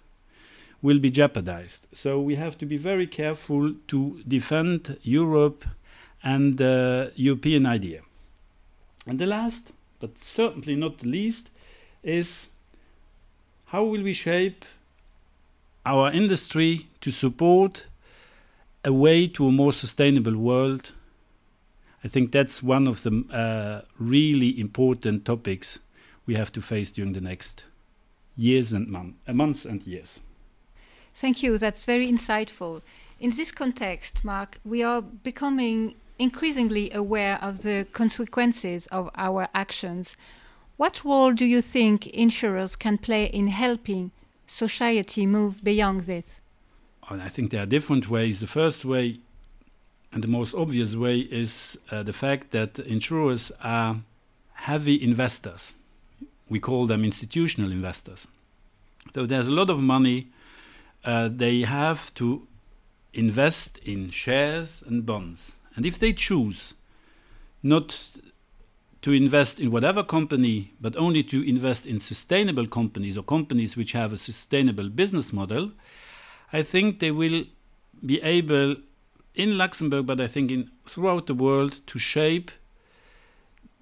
will 0.83 0.99
be 0.99 1.11
jeopardized. 1.11 1.87
So 1.95 2.21
we 2.21 2.35
have 2.35 2.59
to 2.59 2.67
be 2.67 2.77
very 2.77 3.07
careful 3.07 3.73
to 3.89 4.23
defend 4.29 4.99
Europe 5.03 5.65
and 6.23 6.59
the 6.59 7.11
European 7.17 7.65
idea. 7.65 8.03
And 9.07 9.19
the 9.19 9.25
last, 9.25 9.73
but 9.99 10.23
certainly 10.23 10.77
not 10.77 10.99
the 10.99 11.09
least, 11.09 11.49
is 12.03 12.51
how 13.67 13.85
will 13.85 14.03
we 14.03 14.13
shape 14.13 14.67
our 15.87 16.13
industry 16.13 16.89
to 17.01 17.11
support 17.11 17.87
a 18.85 18.93
way 18.93 19.27
to 19.29 19.49
a 19.49 19.53
more 19.53 19.73
sustainable 19.73 20.37
world 20.37 20.93
I 22.04 22.08
think 22.08 22.32
that's 22.32 22.62
one 22.62 22.87
of 22.87 23.02
the 23.02 23.25
uh, 23.32 23.87
really 23.99 24.61
important 24.61 25.25
topics 25.25 25.78
we 26.26 26.34
have 26.34 26.52
to 26.52 26.61
face 26.61 26.92
during 26.92 27.14
the 27.14 27.20
next 27.20 27.64
years 28.37 28.73
and 28.73 28.88
month, 28.88 29.14
uh, 29.26 29.32
months 29.32 29.64
and 29.64 29.82
years. 29.87 30.20
Thank 31.14 31.42
you. 31.42 31.56
That's 31.56 31.87
very 31.87 32.11
insightful. 32.11 32.82
In 33.20 33.30
this 33.30 33.50
context, 33.50 34.25
Mark, 34.25 34.58
we 34.64 34.82
are 34.82 35.00
becoming 35.00 35.94
increasingly 36.18 36.90
aware 36.90 37.38
of 37.40 37.62
the 37.62 37.87
consequences 37.92 38.87
of 38.88 39.11
our 39.16 39.49
actions. 39.54 40.14
What 40.76 41.04
role 41.04 41.32
do 41.32 41.46
you 41.46 41.62
think 41.62 42.06
insurers 42.08 42.76
can 42.76 42.99
play 42.99 43.26
in 43.26 43.49
helping 43.49 44.11
society 44.46 45.25
move 45.25 45.64
beyond 45.64 46.00
this? 46.00 46.40
I 47.08 47.28
think 47.28 47.50
there 47.50 47.62
are 47.62 47.66
different 47.66 48.11
ways. 48.11 48.40
The 48.40 48.46
first 48.46 48.84
way 48.84 49.20
and 50.14 50.23
the 50.23 50.28
most 50.28 50.54
obvious 50.54 50.94
way 50.94 51.18
is 51.18 51.76
uh, 51.90 52.04
the 52.04 52.12
fact 52.12 52.52
that 52.52 52.78
insurers 52.78 53.50
are 53.61 53.97
heavy 54.52 55.02
investors. 55.02 55.75
We 56.49 56.61
call 56.61 56.87
them 56.87 57.04
institutional 57.04 57.73
investors. 57.73 58.28
So 59.12 59.26
there's 59.26 59.49
a 59.49 59.52
lot 59.52 59.71
of 59.71 59.80
money 59.80 60.28
uh, 61.04 61.28
they 61.33 61.62
have 61.62 62.14
to 62.14 62.47
invest 63.12 63.78
in 63.78 64.11
shares 64.11 64.85
and 64.87 65.04
bonds. 65.04 65.54
And 65.75 65.85
if 65.85 65.99
they 65.99 66.12
choose 66.12 66.75
not 67.61 68.09
to 69.02 69.11
invest 69.11 69.59
in 69.59 69.73
whatever 69.73 70.04
company, 70.04 70.75
but 70.80 70.97
only 70.97 71.25
to 71.25 71.42
invest 71.42 71.87
in 71.87 71.99
sustainable 71.99 72.68
companies 72.68 73.18
or 73.18 73.25
companies 73.25 73.76
which 73.76 73.92
have 73.92 74.12
a 74.12 74.16
sustainable 74.16 74.88
business 74.90 75.33
model, 75.33 75.73
I 76.52 76.62
think 76.62 77.00
they 77.00 77.11
will 77.11 77.47
be 78.06 78.23
able 78.23 78.76
in 79.35 79.59
Luxembourg, 79.59 80.07
but 80.07 80.21
I 80.21 80.26
think 80.26 80.50
in 80.50 80.71
throughout 80.87 81.26
the 81.26 81.35
world, 81.35 81.81
to 81.87 81.99
shape 81.99 82.50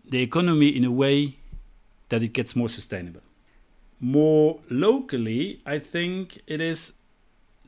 the 0.05 0.23
economy 0.23 0.69
in 0.69 0.85
a 0.85 0.91
way 0.91 1.39
that 2.09 2.23
it 2.23 2.33
gets 2.33 2.57
more 2.57 2.69
sustainable. 2.69 3.23
More 4.01 4.61
locally, 4.69 5.61
I 5.65 5.79
think 5.79 6.41
it 6.47 6.61
is 6.61 6.93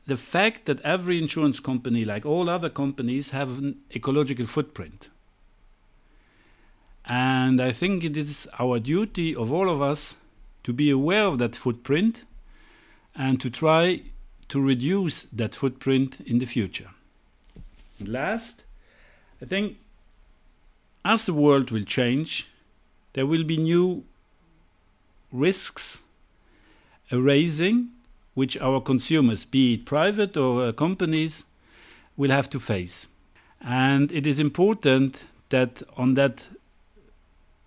the 0.05 0.17
fact 0.17 0.65
that 0.65 0.81
every 0.81 1.17
insurance 1.17 1.59
company, 1.59 2.05
like 2.05 2.25
all 2.25 2.49
other 2.49 2.69
companies, 2.69 3.29
have 3.31 3.57
an 3.57 3.77
ecological 3.95 4.45
footprint. 4.45 5.09
And 7.05 7.61
I 7.61 7.71
think 7.71 8.03
it 8.03 8.17
is 8.17 8.47
our 8.59 8.79
duty 8.79 9.35
of 9.35 9.51
all 9.51 9.69
of 9.69 9.81
us 9.81 10.15
to 10.63 10.73
be 10.73 10.89
aware 10.89 11.25
of 11.25 11.37
that 11.37 11.55
footprint 11.55 12.23
and 13.15 13.39
to 13.41 13.49
try 13.49 14.01
to 14.49 14.59
reduce 14.59 15.23
that 15.31 15.55
footprint 15.55 16.17
in 16.25 16.39
the 16.39 16.45
future. 16.45 16.89
And 17.99 18.09
last, 18.09 18.63
I 19.41 19.45
think 19.45 19.77
as 21.03 21.25
the 21.25 21.33
world 21.33 21.71
will 21.71 21.83
change, 21.83 22.47
there 23.13 23.25
will 23.25 23.43
be 23.43 23.57
new 23.57 24.03
risks 25.31 26.01
arising 27.11 27.89
which 28.33 28.57
our 28.57 28.81
consumers, 28.81 29.45
be 29.45 29.75
it 29.75 29.85
private 29.85 30.35
or 30.35 30.65
uh, 30.65 30.71
companies, 30.73 31.45
will 32.17 32.31
have 32.31 32.49
to 32.49 32.59
face. 32.59 33.07
And 33.61 34.11
it 34.11 34.27
is 34.27 34.39
important 34.39 35.27
that 35.49 35.81
on 35.95 36.15
that 36.15 36.47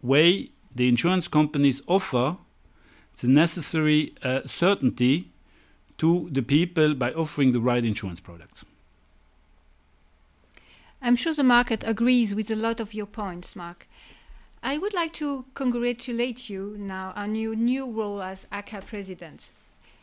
way 0.02 0.50
the 0.74 0.88
insurance 0.88 1.26
companies 1.26 1.80
offer 1.86 2.36
the 3.20 3.28
necessary 3.28 4.14
uh, 4.22 4.40
certainty 4.44 5.30
to 5.96 6.28
the 6.30 6.42
people 6.42 6.94
by 6.94 7.12
offering 7.12 7.52
the 7.52 7.60
right 7.60 7.84
insurance 7.84 8.20
products. 8.20 8.64
I'm 11.00 11.16
sure 11.16 11.34
the 11.34 11.44
market 11.44 11.84
agrees 11.86 12.34
with 12.34 12.50
a 12.50 12.56
lot 12.56 12.80
of 12.80 12.92
your 12.92 13.06
points, 13.06 13.54
Mark. 13.54 13.88
I 14.62 14.78
would 14.78 14.92
like 14.92 15.12
to 15.14 15.44
congratulate 15.54 16.50
you 16.50 16.76
now 16.78 17.12
on 17.14 17.36
your 17.36 17.54
new 17.54 17.88
role 17.90 18.20
as 18.20 18.46
ACA 18.50 18.82
president. 18.84 19.50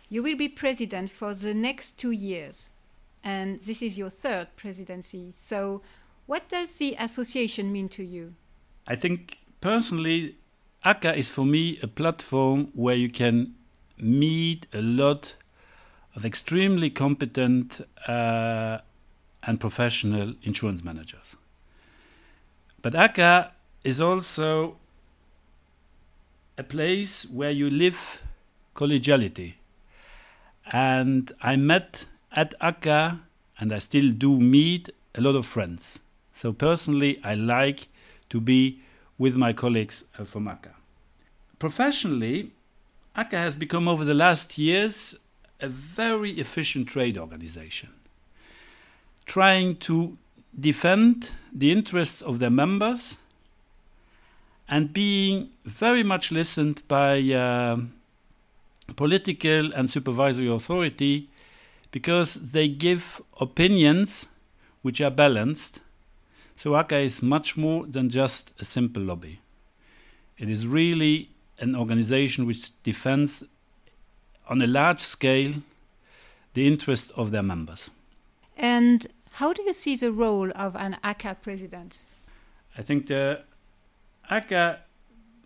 You 0.10 0.24
will 0.24 0.38
be 0.38 0.48
president 0.48 1.12
for 1.12 1.34
the 1.34 1.54
next 1.54 1.98
two 1.98 2.12
years, 2.12 2.70
and 3.24 3.60
this 3.62 3.82
is 3.82 3.98
your 3.98 4.10
third 4.10 4.48
presidency. 4.56 5.32
So, 5.36 5.82
what 6.26 6.48
does 6.48 6.78
the 6.78 6.96
association 6.98 7.72
mean 7.72 7.90
to 7.90 8.04
you? 8.04 8.34
I 8.88 8.96
think 8.96 9.40
personally, 9.60 10.38
ACA 10.84 11.16
is 11.16 11.30
for 11.30 11.44
me 11.46 11.80
a 11.84 11.88
platform 11.88 12.70
where 12.74 12.96
you 12.96 13.10
can 13.10 13.56
meet 13.98 14.68
a 14.74 14.82
lot 14.82 15.36
of 16.16 16.26
extremely 16.26 16.90
competent 16.90 17.82
uh, 18.08 18.78
and 19.46 19.60
professional 19.60 20.34
insurance 20.44 20.84
managers. 20.84 21.36
But 22.82 22.96
ACA 22.96 23.52
is 23.84 24.02
also 24.02 24.78
a 26.58 26.64
place 26.64 27.26
where 27.26 27.52
you 27.52 27.70
live 27.70 28.22
collegiality 28.76 29.54
and 30.72 31.32
I 31.42 31.56
met 31.56 32.06
at 32.32 32.54
ACA, 32.60 33.22
and 33.60 33.72
I 33.72 33.80
still 33.80 34.12
do 34.12 34.40
meet 34.40 34.90
a 35.14 35.22
lot 35.22 35.36
of 35.36 35.46
friends. 35.46 36.00
So 36.34 36.52
personally, 36.52 37.20
I 37.24 37.36
like 37.36 37.88
to 38.30 38.42
be 38.42 38.82
with 39.18 39.38
my 39.38 39.54
colleagues 39.54 40.04
uh, 40.20 40.26
from 40.26 40.48
ACA. 40.48 40.72
Professionally, 41.60 42.52
ACA 43.16 43.38
has 43.38 43.56
become 43.56 43.88
over 43.88 44.04
the 44.04 44.14
last 44.14 44.58
years 44.58 45.16
a 45.62 45.70
very 45.70 46.32
efficient 46.32 46.90
trade 46.90 47.18
organization, 47.18 47.94
trying 49.26 49.76
to 49.78 50.18
defend 50.58 51.32
the 51.54 51.72
interests 51.72 52.22
of 52.22 52.40
their 52.40 52.50
members 52.50 53.18
and 54.68 54.94
being 54.94 55.50
very 55.66 56.04
much 56.04 56.32
listened 56.32 56.82
by 56.88 57.22
uh, 57.32 57.78
political 58.96 59.74
and 59.74 59.90
supervisory 59.90 60.48
authority 60.48 61.30
because 61.92 62.36
they 62.36 62.68
give 62.68 63.22
opinions 63.40 64.28
which 64.82 65.02
are 65.02 65.12
balanced. 65.12 65.80
So 66.56 66.76
ACA 66.76 67.00
is 67.00 67.22
much 67.22 67.58
more 67.58 67.86
than 67.86 68.10
just 68.10 68.52
a 68.60 68.66
simple 68.66 69.02
lobby. 69.02 69.40
It 70.38 70.50
is 70.50 70.68
really 70.68 71.30
an 71.60 71.76
organization 71.76 72.46
which 72.46 72.72
defends 72.84 73.44
on 74.50 74.62
a 74.62 74.68
large 74.68 75.00
scale 75.00 75.54
the 76.54 76.68
interests 76.68 77.12
of 77.16 77.32
their 77.32 77.44
members. 77.44 77.90
And 78.58 79.08
how 79.36 79.52
do 79.52 79.62
you 79.64 79.74
see 79.74 79.98
the 79.98 80.14
role 80.14 80.50
of 80.56 80.78
an 80.78 80.96
ACA 81.04 81.36
president? 81.42 82.04
I 82.78 82.82
think 82.82 83.08
the 83.08 83.42
ACA 84.30 84.80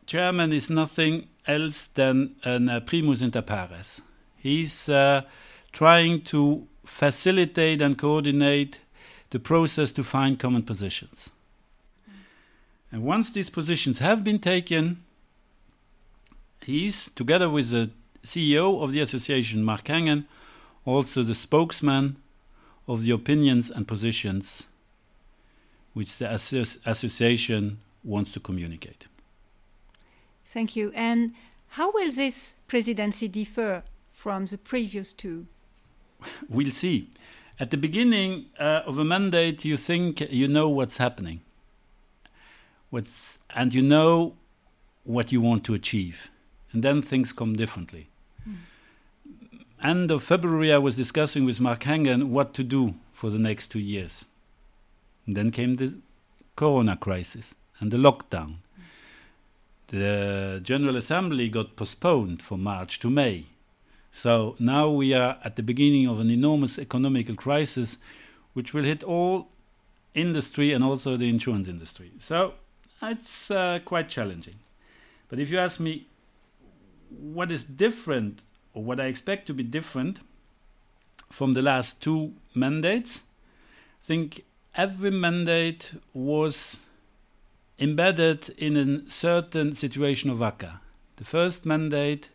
chairman 0.05 0.53
is 0.53 0.69
nothing 0.69 1.27
else 1.47 1.87
than 1.87 2.35
a 2.45 2.55
uh, 2.55 2.79
primus 2.81 3.23
inter 3.23 3.41
pares. 3.41 4.01
He's 4.37 4.89
uh, 4.89 5.23
trying 5.71 6.21
to 6.25 6.67
facilitate 6.85 7.81
and 7.81 7.97
coordinate 7.97 8.79
the 9.31 9.39
process 9.39 9.91
to 9.93 10.03
find 10.03 10.37
common 10.37 10.61
positions. 10.61 11.31
And 12.91 13.03
once 13.03 13.31
these 13.31 13.49
positions 13.49 13.97
have 13.97 14.23
been 14.23 14.39
taken, 14.39 15.03
he's, 16.61 17.09
together 17.15 17.49
with 17.49 17.71
the 17.71 17.89
CEO 18.23 18.83
of 18.83 18.91
the 18.91 18.99
association, 18.99 19.63
Marc 19.63 19.85
Hengen, 19.85 20.25
also 20.85 21.23
the 21.23 21.33
spokesman 21.33 22.17
of 22.89 23.03
the 23.03 23.11
opinions 23.11 23.69
and 23.69 23.87
positions 23.87 24.65
which 25.93 26.17
the 26.17 26.29
association 26.85 27.79
wants 28.03 28.31
to 28.31 28.39
communicate. 28.39 29.05
Thank 30.45 30.75
you. 30.75 30.91
And 30.95 31.33
how 31.69 31.91
will 31.91 32.11
this 32.11 32.55
presidency 32.67 33.27
differ 33.27 33.83
from 34.11 34.47
the 34.47 34.57
previous 34.57 35.13
two? 35.13 35.45
We'll 36.49 36.71
see. 36.71 37.09
At 37.59 37.71
the 37.71 37.77
beginning 37.77 38.45
uh, 38.59 38.81
of 38.85 38.97
a 38.97 39.05
mandate, 39.05 39.63
you 39.63 39.77
think 39.77 40.21
you 40.31 40.47
know 40.47 40.67
what's 40.69 40.97
happening, 40.97 41.41
what's, 42.89 43.37
and 43.53 43.73
you 43.73 43.81
know 43.81 44.35
what 45.03 45.31
you 45.31 45.41
want 45.41 45.63
to 45.65 45.73
achieve, 45.73 46.29
and 46.71 46.81
then 46.83 47.01
things 47.01 47.33
come 47.33 47.55
differently. 47.55 48.09
End 49.81 50.11
of 50.11 50.23
February, 50.23 50.73
I 50.73 50.77
was 50.77 50.95
discussing 50.95 51.45
with 51.45 51.59
Marc 51.59 51.83
Hengen 51.83 52.29
what 52.29 52.53
to 52.55 52.63
do 52.63 52.95
for 53.11 53.29
the 53.29 53.39
next 53.39 53.69
two 53.69 53.79
years. 53.79 54.25
And 55.25 55.37
then 55.37 55.51
came 55.51 55.75
the 55.75 55.97
Corona 56.55 56.97
crisis 56.97 57.55
and 57.79 57.91
the 57.91 57.97
lockdown 57.97 58.57
the 59.89 60.59
General 60.63 60.95
Assembly 60.95 61.49
got 61.49 61.75
postponed 61.75 62.41
from 62.41 62.61
March 62.61 62.99
to 62.99 63.09
May. 63.09 63.45
So 64.11 64.55
now 64.59 64.89
we 64.89 65.13
are 65.13 65.37
at 65.43 65.55
the 65.55 65.63
beginning 65.63 66.07
of 66.07 66.19
an 66.19 66.29
enormous 66.29 66.77
economical 66.77 67.35
crisis 67.35 67.97
which 68.53 68.73
will 68.73 68.83
hit 68.83 69.03
all 69.03 69.49
industry 70.13 70.73
and 70.73 70.83
also 70.83 71.17
the 71.17 71.29
insurance 71.29 71.67
industry. 71.67 72.11
So 72.19 72.53
it's 73.01 73.51
uh, 73.51 73.79
quite 73.85 74.09
challenging. 74.09 74.55
But 75.27 75.39
if 75.39 75.49
you 75.49 75.59
ask 75.59 75.79
me 75.79 76.07
what 77.09 77.51
is 77.51 77.63
different 77.63 78.41
what 78.79 78.99
I 78.99 79.05
expect 79.05 79.47
to 79.47 79.53
be 79.53 79.63
different 79.63 80.19
from 81.31 81.53
the 81.53 81.61
last 81.61 82.01
two 82.01 82.33
mandates, 82.55 83.23
I 84.03 84.05
think 84.05 84.43
every 84.75 85.11
mandate 85.11 85.91
was 86.13 86.79
embedded 87.77 88.49
in 88.57 88.75
a 88.77 89.09
certain 89.09 89.73
situation 89.73 90.29
of 90.29 90.41
ACA. 90.41 90.81
The 91.17 91.25
first 91.25 91.65
mandate, 91.65 92.29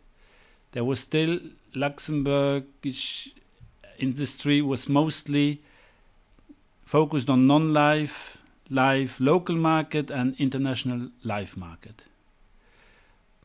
there 0.71 0.83
was 0.83 0.99
still 0.99 1.39
Luxembourgish 1.75 3.31
industry 3.97 4.61
was 4.61 4.87
mostly 4.87 5.61
focused 6.85 7.29
on 7.29 7.47
non-life, 7.47 8.37
life, 8.69 9.19
local 9.19 9.55
market, 9.55 10.09
and 10.09 10.35
international 10.39 11.09
life 11.23 11.57
market. 11.57 12.03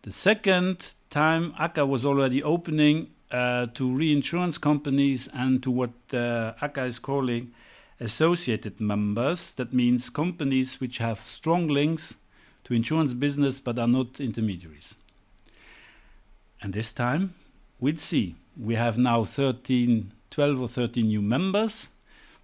The 0.03 0.13
second 0.13 0.95
time, 1.11 1.55
ACA 1.59 1.85
was 1.85 2.07
already 2.07 2.43
opening 2.43 3.11
uh, 3.31 3.67
to 3.75 3.95
reinsurance 3.95 4.57
companies 4.57 5.29
and 5.33 5.63
to 5.63 5.71
what 5.71 5.91
uh, 6.13 6.55
ACA 6.63 6.85
is 6.85 6.99
calling 6.99 7.53
associated 8.01 8.81
members. 8.81 9.53
That 9.55 9.75
means 9.75 10.09
companies 10.09 10.81
which 10.81 10.99
have 10.99 11.21
strong 11.21 11.69
links 11.69 12.17
to 12.65 12.75
insurance 12.75 13.13
business 13.13 13.61
but 13.61 13.79
are 13.79 13.87
not 13.87 14.21
intermediaries. 14.21 14.95
And 16.63 16.73
this 16.73 16.93
time, 16.93 17.35
we'll 17.79 17.97
see. 17.97 18.37
We 18.59 18.77
have 18.77 18.97
now 18.97 19.25
13, 19.25 20.13
12 20.31 20.61
or 20.61 20.69
13 20.69 21.07
new 21.07 21.23
members, 21.23 21.89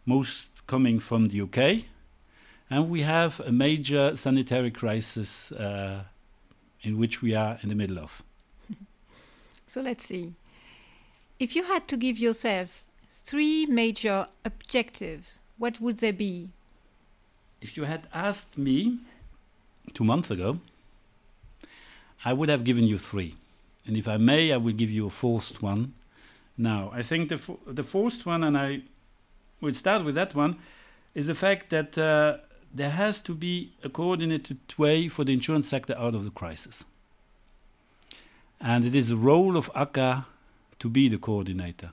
most 0.05 0.49
coming 0.67 0.99
from 0.99 1.29
the 1.29 1.41
UK, 1.41 1.85
and 2.69 2.91
we 2.91 3.03
have 3.03 3.41
a 3.41 3.53
major 3.53 4.17
sanitary 4.17 4.71
crisis 4.71 5.53
uh, 5.53 6.03
in 6.87 6.97
which 6.99 7.21
we 7.21 7.35
are 7.35 7.59
in 7.62 7.69
the 7.69 7.75
middle 7.75 7.99
of. 7.99 8.23
So 9.66 9.81
let's 9.83 10.07
see. 10.07 10.33
If 11.40 11.57
you 11.57 11.64
had 11.64 11.88
to 11.88 11.97
give 11.97 12.19
yourself 12.19 12.85
three 13.11 13.66
major 13.66 14.28
objectives, 14.45 15.40
what 15.59 15.81
would 15.81 15.99
they 15.99 16.12
be? 16.12 16.49
If 17.61 17.76
you 17.76 17.85
had 17.85 18.07
asked 18.14 18.57
me 18.57 18.99
two 19.93 20.05
months 20.05 20.31
ago, 20.31 20.61
I 22.25 22.33
would 22.33 22.49
have 22.49 22.62
given 22.62 22.85
you 22.85 22.99
three. 22.99 23.35
And 23.87 23.97
if 23.97 24.07
I 24.07 24.16
may, 24.16 24.52
I 24.52 24.57
will 24.57 24.73
give 24.73 24.90
you 24.90 25.07
a 25.07 25.11
fourth 25.11 25.61
one. 25.61 25.93
Now, 26.57 26.90
I 26.95 27.02
think 27.02 27.28
the, 27.28 27.40
the 27.66 27.83
fourth 27.83 28.25
one, 28.25 28.45
and 28.45 28.57
I 28.57 28.83
will 29.61 29.75
start 29.75 30.05
with 30.05 30.14
that 30.14 30.35
one, 30.35 30.57
is 31.14 31.26
the 31.26 31.35
fact 31.35 31.71
that 31.71 31.99
uh, 31.99 32.38
there 32.75 32.90
has 32.90 33.20
to 33.23 33.35
be 33.35 33.73
a 33.82 33.88
coordinated 33.88 34.58
way 34.76 35.08
for 35.08 35.25
the 35.25 35.32
insurance 35.32 35.68
sector 35.68 35.94
out 35.99 36.14
of 36.14 36.25
the 36.25 36.30
crisis. 36.30 36.85
And 38.61 38.85
it 38.85 38.94
is 38.94 39.08
the 39.08 39.16
role 39.16 39.56
of 39.56 39.70
ACA 39.75 40.26
to 40.78 40.88
be 40.88 41.08
the 41.08 41.18
coordinator, 41.18 41.90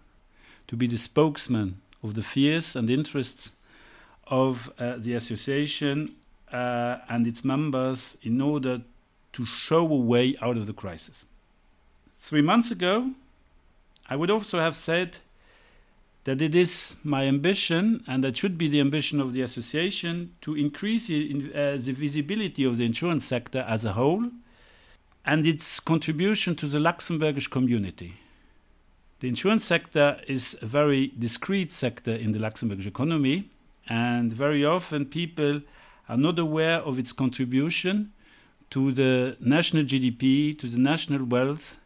to 0.68 0.76
be 0.76 0.88
the 0.88 0.98
spokesman 0.98 1.82
of 2.02 2.16
the 2.16 2.24
fears 2.24 2.76
and 2.76 2.90
interests 2.90 3.54
of 4.28 4.72
uh, 4.80 4.96
the 4.98 5.14
association 5.14 6.16
uh, 6.52 6.98
and 7.10 7.28
its 7.28 7.44
members 7.44 8.18
in 8.22 8.40
order 8.40 8.82
to 9.34 9.46
show 9.46 9.82
a 9.82 9.98
way 9.98 10.36
out 10.42 10.58
of 10.58 10.68
the 10.68 10.74
crisis. 10.74 11.26
Three 12.18 12.42
months 12.42 12.72
ago, 12.72 13.12
I 14.10 14.16
would 14.16 14.30
also 14.30 14.60
have 14.60 14.76
said 14.76 15.18
that 16.26 16.42
it 16.42 16.56
is 16.56 16.96
my 17.04 17.26
ambition, 17.26 18.04
and 18.08 18.24
that 18.24 18.38
should 18.38 18.58
be 18.58 18.70
the 18.70 18.80
ambition 18.80 19.20
of 19.20 19.34
the 19.34 19.42
association, 19.42 20.34
to 20.42 20.56
increase 20.56 21.08
the, 21.08 21.52
uh, 21.54 21.78
the 21.78 21.92
visibility 21.92 22.64
of 22.64 22.78
the 22.78 22.86
insurance 22.86 23.26
sector 23.26 23.66
as 23.68 23.84
a 23.84 23.94
whole 23.94 24.30
and 25.26 25.48
its 25.48 25.80
contribution 25.80 26.56
to 26.56 26.68
the 26.68 26.80
Luxembourgish 26.80 27.50
community. 27.50 28.16
The 29.20 29.30
insurance 29.30 29.64
sector 29.64 30.20
is 30.28 30.58
a 30.62 30.66
very 30.66 31.14
discreet 31.18 31.72
sector 31.72 32.14
in 32.14 32.34
the 32.34 32.40
Luxembourgish 32.40 32.88
economy, 32.88 33.50
and 33.88 34.34
very 34.34 34.66
often 34.66 35.06
people 35.06 35.62
are 36.10 36.18
not 36.18 36.40
aware 36.40 36.80
of 36.80 37.00
its 37.00 37.14
contribution 37.14 38.12
to 38.70 38.92
the 38.92 39.38
national 39.40 39.84
GDP, 39.84 40.58
to 40.60 40.68
the 40.68 40.78
national 40.78 41.24
wealth, 41.26 41.78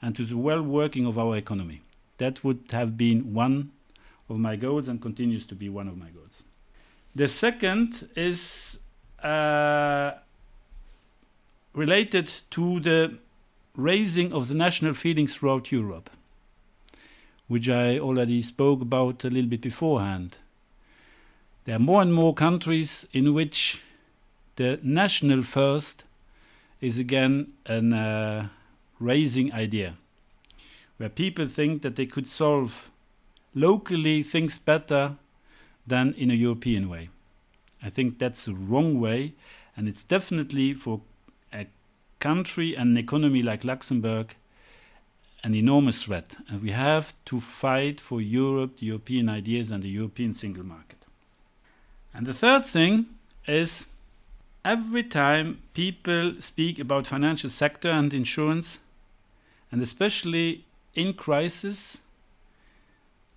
and 0.00 0.14
to 0.14 0.24
the 0.24 0.36
well 0.36 0.62
working 0.62 1.06
of 1.06 1.18
our 1.18 1.36
economy. 1.36 1.82
That 2.18 2.44
would 2.44 2.64
have 2.70 2.96
been 2.96 3.34
one 3.34 3.72
of 4.28 4.38
my 4.38 4.56
goals 4.56 4.88
and 4.88 5.00
continues 5.00 5.46
to 5.46 5.54
be 5.54 5.68
one 5.68 5.88
of 5.88 5.96
my 5.96 6.08
goals. 6.08 6.42
The 7.14 7.28
second 7.28 8.08
is 8.16 8.78
uh, 9.22 10.12
related 11.72 12.32
to 12.50 12.80
the 12.80 13.18
raising 13.76 14.32
of 14.32 14.48
the 14.48 14.54
national 14.54 14.94
feelings 14.94 15.34
throughout 15.34 15.70
Europe, 15.70 16.10
which 17.48 17.68
I 17.68 17.98
already 17.98 18.42
spoke 18.42 18.80
about 18.80 19.24
a 19.24 19.28
little 19.28 19.50
bit 19.50 19.60
beforehand. 19.60 20.38
There 21.64 21.76
are 21.76 21.80
more 21.80 22.02
and 22.02 22.12
more 22.12 22.34
countries 22.34 23.06
in 23.12 23.34
which 23.34 23.80
the 24.56 24.78
national 24.82 25.42
first 25.42 26.04
is 26.80 26.98
again 26.98 27.52
an 27.66 27.92
uh, 27.92 28.48
raising 29.00 29.52
idea, 29.52 29.96
where 30.98 31.08
people 31.08 31.46
think 31.46 31.82
that 31.82 31.96
they 31.96 32.06
could 32.06 32.28
solve 32.28 32.90
locally 33.54 34.22
things 34.22 34.58
better 34.58 35.16
than 35.86 36.14
in 36.14 36.30
a 36.30 36.34
European 36.34 36.88
way. 36.88 37.10
I 37.82 37.90
think 37.90 38.18
that's 38.18 38.46
the 38.46 38.54
wrong 38.54 39.00
way, 39.00 39.34
and 39.76 39.88
it's 39.88 40.02
definitely 40.02 40.74
for 40.74 41.00
a 41.52 41.66
country 42.18 42.74
and 42.74 42.90
an 42.90 42.96
economy 42.96 43.42
like 43.42 43.64
Luxembourg 43.64 44.34
an 45.44 45.54
enormous 45.54 46.04
threat. 46.04 46.36
And 46.48 46.62
we 46.62 46.72
have 46.72 47.12
to 47.26 47.38
fight 47.38 48.00
for 48.00 48.20
Europe, 48.20 48.78
the 48.78 48.86
European 48.86 49.28
ideas, 49.28 49.70
and 49.70 49.82
the 49.82 49.88
European 49.88 50.32
single 50.32 50.64
market. 50.64 50.96
And 52.14 52.26
the 52.26 52.32
third 52.32 52.64
thing 52.64 53.06
is 53.46 53.86
every 54.64 55.04
time 55.04 55.60
people 55.74 56.36
speak 56.40 56.78
about 56.78 57.06
financial 57.06 57.50
sector 57.50 57.90
and 57.90 58.14
insurance, 58.14 58.78
and 59.70 59.82
especially 59.82 60.64
in 60.94 61.12
crisis, 61.12 62.00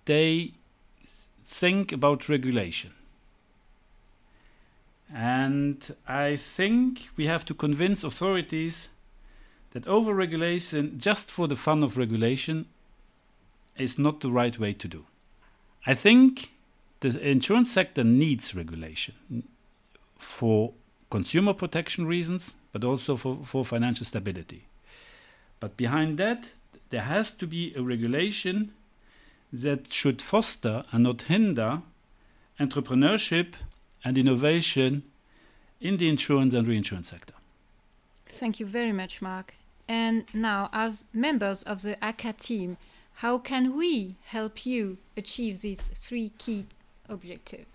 they 0.08 0.52
think 1.44 1.92
about 1.92 2.28
regulation. 2.30 2.92
And 5.14 5.94
I 6.06 6.36
think 6.36 7.08
we 7.16 7.26
have 7.26 7.44
to 7.44 7.54
convince 7.54 8.02
authorities 8.02 8.88
that 9.72 9.84
overregulation, 9.84 10.96
just 10.96 11.30
for 11.30 11.46
the 11.46 11.56
fun 11.56 11.82
of 11.82 11.98
regulation, 11.98 12.66
is 13.76 13.98
not 13.98 14.20
the 14.20 14.30
right 14.30 14.58
way 14.58 14.72
to 14.72 14.88
do. 14.88 15.04
I 15.86 15.94
think 15.94 16.52
the 17.00 17.10
insurance 17.20 17.70
sector 17.70 18.02
needs 18.02 18.54
regulation 18.54 19.42
for 20.18 20.72
consumer 21.10 21.52
protection 21.52 22.06
reasons, 22.06 22.54
but 22.72 22.82
also 22.82 23.16
for, 23.16 23.38
for 23.44 23.62
financial 23.62 24.06
stability. 24.06 24.64
But 25.60 25.76
behind 25.76 26.18
that, 26.18 26.48
there 26.90 27.02
has 27.02 27.32
to 27.32 27.46
be 27.46 27.74
a 27.74 27.82
regulation 27.82 28.72
that 29.52 29.92
should 29.92 30.20
foster 30.20 30.84
and 30.92 31.04
not 31.04 31.22
hinder 31.22 31.82
entrepreneurship 32.60 33.54
and 34.04 34.18
innovation 34.18 35.04
in 35.80 35.96
the 35.96 36.08
insurance 36.08 36.54
and 36.54 36.66
reinsurance 36.66 37.08
sector. 37.08 37.34
Thank 38.26 38.60
you 38.60 38.66
very 38.66 38.92
much, 38.92 39.22
Mark. 39.22 39.54
And 39.88 40.24
now, 40.34 40.68
as 40.72 41.06
members 41.12 41.62
of 41.62 41.82
the 41.82 42.02
ACA 42.04 42.34
team, 42.34 42.76
how 43.14 43.38
can 43.38 43.76
we 43.76 44.16
help 44.24 44.66
you 44.66 44.98
achieve 45.16 45.60
these 45.60 45.88
three 45.94 46.32
key 46.38 46.66
objectives? 47.08 47.66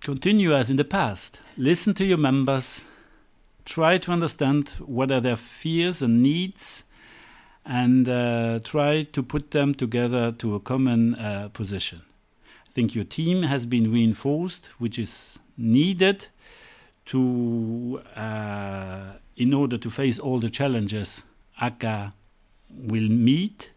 Continue 0.00 0.54
as 0.54 0.70
in 0.70 0.76
the 0.76 0.84
past. 0.84 1.38
Listen 1.56 1.94
to 1.94 2.04
your 2.04 2.18
members. 2.18 2.84
Try 3.64 3.98
to 3.98 4.12
understand 4.12 4.70
what 4.78 5.10
are 5.10 5.20
their 5.20 5.36
fears 5.36 6.02
and 6.02 6.22
needs 6.22 6.84
and 7.64 8.08
uh, 8.08 8.60
try 8.64 9.02
to 9.02 9.22
put 9.22 9.50
them 9.50 9.74
together 9.74 10.32
to 10.32 10.54
a 10.54 10.60
common 10.60 11.14
uh, 11.14 11.48
position. 11.52 12.02
I 12.68 12.72
think 12.72 12.94
your 12.94 13.04
team 13.04 13.42
has 13.42 13.66
been 13.66 13.92
reinforced, 13.92 14.66
which 14.78 14.98
is 14.98 15.38
needed 15.56 16.28
to 17.06 18.00
uh, 18.16 19.14
in 19.36 19.52
order 19.52 19.76
to 19.78 19.90
face 19.90 20.18
all 20.18 20.38
the 20.38 20.50
challenges 20.50 21.24
ACA 21.60 22.12
will 22.70 23.08
meet. 23.08 23.70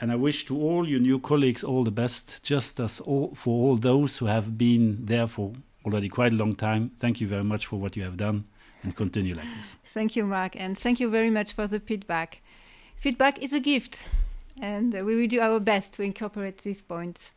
And 0.00 0.12
I 0.12 0.16
wish 0.16 0.44
to 0.46 0.56
all 0.60 0.88
your 0.88 1.00
new 1.00 1.18
colleagues 1.18 1.64
all 1.64 1.84
the 1.84 1.90
best, 1.90 2.42
just 2.42 2.80
as 2.80 3.00
all, 3.00 3.34
for 3.34 3.68
all 3.68 3.76
those 3.76 4.18
who 4.18 4.26
have 4.26 4.58
been 4.58 5.04
there 5.06 5.26
for 5.26 5.52
already 5.84 6.08
quite 6.08 6.32
a 6.32 6.36
long 6.36 6.54
time. 6.54 6.90
Thank 6.98 7.20
you 7.20 7.26
very 7.26 7.44
much 7.44 7.66
for 7.66 7.78
what 7.78 7.96
you 7.96 8.02
have 8.02 8.16
done 8.16 8.44
and 8.82 8.94
continue 8.94 9.34
like 9.34 9.48
this. 9.56 9.76
Thank 9.84 10.16
you, 10.16 10.24
Mark, 10.24 10.54
and 10.56 10.78
thank 10.78 11.00
you 11.00 11.10
very 11.10 11.30
much 11.30 11.52
for 11.52 11.66
the 11.66 11.80
feedback. 11.80 12.42
Feedback 12.96 13.42
is 13.42 13.52
a 13.52 13.60
gift, 13.60 14.08
and 14.60 14.92
we 14.92 15.16
will 15.16 15.28
do 15.28 15.40
our 15.40 15.60
best 15.60 15.92
to 15.92 16.02
incorporate 16.02 16.58
these 16.58 16.80
points. 16.80 17.32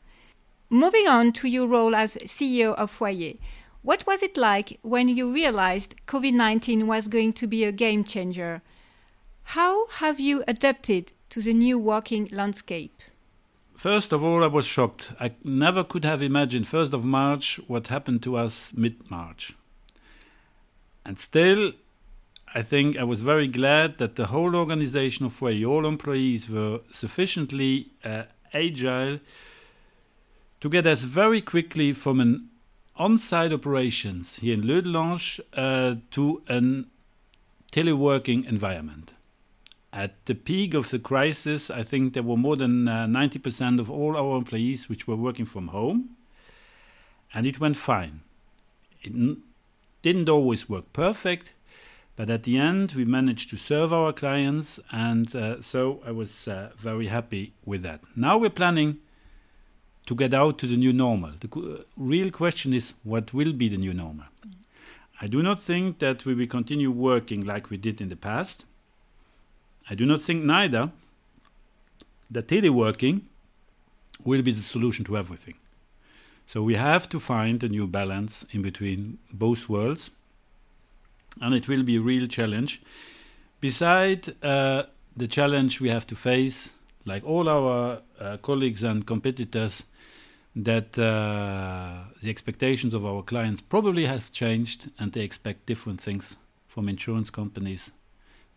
Moving 0.69 1.07
on 1.07 1.33
to 1.33 1.47
your 1.47 1.67
role 1.67 1.95
as 1.95 2.15
CEO 2.17 2.73
of 2.75 2.89
Foyer, 2.89 3.33
what 3.81 4.05
was 4.07 4.23
it 4.23 4.37
like 4.37 4.79
when 4.81 5.09
you 5.09 5.31
realized 5.31 5.95
COVID 6.07 6.33
19 6.33 6.87
was 6.87 7.07
going 7.07 7.33
to 7.33 7.47
be 7.47 7.63
a 7.63 7.71
game 7.71 8.03
changer? 8.03 8.61
How 9.43 9.87
have 9.87 10.19
you 10.19 10.43
adapted 10.47 11.11
to 11.29 11.41
the 11.41 11.53
new 11.53 11.77
working 11.77 12.29
landscape? 12.31 13.01
First 13.75 14.11
of 14.11 14.23
all, 14.23 14.43
I 14.43 14.47
was 14.47 14.65
shocked. 14.65 15.11
I 15.19 15.31
never 15.43 15.83
could 15.83 16.03
have 16.03 16.21
imagined, 16.21 16.67
1st 16.67 16.93
of 16.93 17.03
March, 17.05 17.59
what 17.67 17.87
happened 17.87 18.21
to 18.23 18.35
us 18.35 18.73
mid 18.75 19.09
March. 19.09 19.55
And 21.05 21.17
still, 21.17 21.71
I 22.55 22.61
think 22.61 22.97
I 22.97 23.03
was 23.03 23.21
very 23.21 23.47
glad 23.47 23.97
that 23.99 24.15
the 24.15 24.27
whole 24.27 24.55
organization 24.55 25.25
of 25.25 25.33
Foyer, 25.33 25.65
all 25.65 25.85
employees 25.85 26.49
were 26.49 26.79
sufficiently 26.91 27.91
uh, 28.03 28.23
agile 28.53 29.19
to 30.61 30.69
get 30.69 30.87
us 30.87 31.03
very 31.03 31.41
quickly 31.41 31.93
from 31.93 32.19
an 32.19 32.49
on-site 32.95 33.53
operations 33.53 34.37
here 34.37 34.55
in 34.55 34.63
Leudelange 34.63 35.39
uh, 35.53 35.95
to 36.11 36.41
a 36.49 36.59
teleworking 37.71 38.45
environment. 38.47 39.13
At 39.93 40.25
the 40.25 40.35
peak 40.35 40.73
of 40.73 40.89
the 40.89 40.99
crisis, 40.99 41.69
I 41.69 41.83
think 41.83 42.13
there 42.13 42.23
were 42.23 42.37
more 42.37 42.55
than 42.55 42.87
uh, 42.87 43.05
90% 43.05 43.79
of 43.79 43.89
all 43.89 44.17
our 44.17 44.37
employees 44.37 44.89
which 44.89 45.07
were 45.07 45.15
working 45.15 45.45
from 45.45 45.69
home. 45.69 46.15
and 47.33 47.45
it 47.45 47.59
went 47.59 47.77
fine. 47.77 48.21
It 49.01 49.37
didn't 50.01 50.29
always 50.29 50.69
work 50.69 50.91
perfect, 50.93 51.53
but 52.19 52.29
at 52.29 52.43
the 52.43 52.57
end 52.57 52.91
we 52.91 53.05
managed 53.05 53.49
to 53.49 53.55
serve 53.55 53.93
our 53.93 54.11
clients, 54.11 54.77
and 54.91 55.33
uh, 55.33 55.61
so 55.61 56.01
I 56.05 56.11
was 56.11 56.49
uh, 56.49 56.71
very 56.77 57.07
happy 57.07 57.53
with 57.63 57.81
that. 57.83 58.01
Now 58.13 58.37
we're 58.37 58.49
planning 58.49 58.97
to 60.05 60.15
get 60.15 60.33
out 60.33 60.57
to 60.57 60.67
the 60.67 60.75
new 60.75 60.91
normal. 60.91 61.31
The 61.39 61.85
real 61.95 62.29
question 62.29 62.73
is 62.73 62.93
what 63.05 63.33
will 63.33 63.53
be 63.53 63.69
the 63.69 63.77
new 63.77 63.93
normal? 63.93 64.25
Mm. 64.45 64.51
I 65.21 65.27
do 65.27 65.41
not 65.41 65.63
think 65.63 65.99
that 65.99 66.25
we 66.25 66.33
will 66.33 66.47
continue 66.47 66.91
working 66.91 67.45
like 67.45 67.69
we 67.69 67.77
did 67.77 68.01
in 68.01 68.09
the 68.09 68.17
past. 68.17 68.65
I 69.89 69.95
do 69.95 70.05
not 70.05 70.21
think 70.21 70.43
neither 70.43 70.91
that 72.29 72.49
teleworking 72.49 73.21
will 74.25 74.41
be 74.41 74.51
the 74.51 74.61
solution 74.73 75.05
to 75.05 75.15
everything. 75.15 75.55
So 76.45 76.63
we 76.63 76.75
have 76.75 77.07
to 77.07 77.17
find 77.17 77.63
a 77.63 77.69
new 77.69 77.87
balance 77.87 78.45
in 78.51 78.61
between 78.61 79.19
both 79.31 79.69
worlds, 79.69 80.11
and 81.41 81.53
it 81.53 81.67
will 81.67 81.83
be 81.83 81.97
a 81.97 82.01
real 82.01 82.27
challenge. 82.27 82.81
Beside 83.59 84.35
uh, 84.43 84.83
the 85.15 85.27
challenge 85.27 85.81
we 85.81 85.89
have 85.89 86.07
to 86.07 86.15
face, 86.15 86.71
like 87.05 87.25
all 87.25 87.49
our 87.49 88.01
uh, 88.19 88.37
colleagues 88.37 88.83
and 88.83 89.05
competitors, 89.05 89.83
that 90.55 90.97
uh, 90.97 92.03
the 92.21 92.29
expectations 92.29 92.93
of 92.93 93.05
our 93.05 93.21
clients 93.21 93.61
probably 93.61 94.05
have 94.05 94.31
changed 94.31 94.89
and 94.99 95.13
they 95.13 95.21
expect 95.21 95.65
different 95.65 96.01
things 96.01 96.37
from 96.67 96.89
insurance 96.89 97.29
companies 97.29 97.91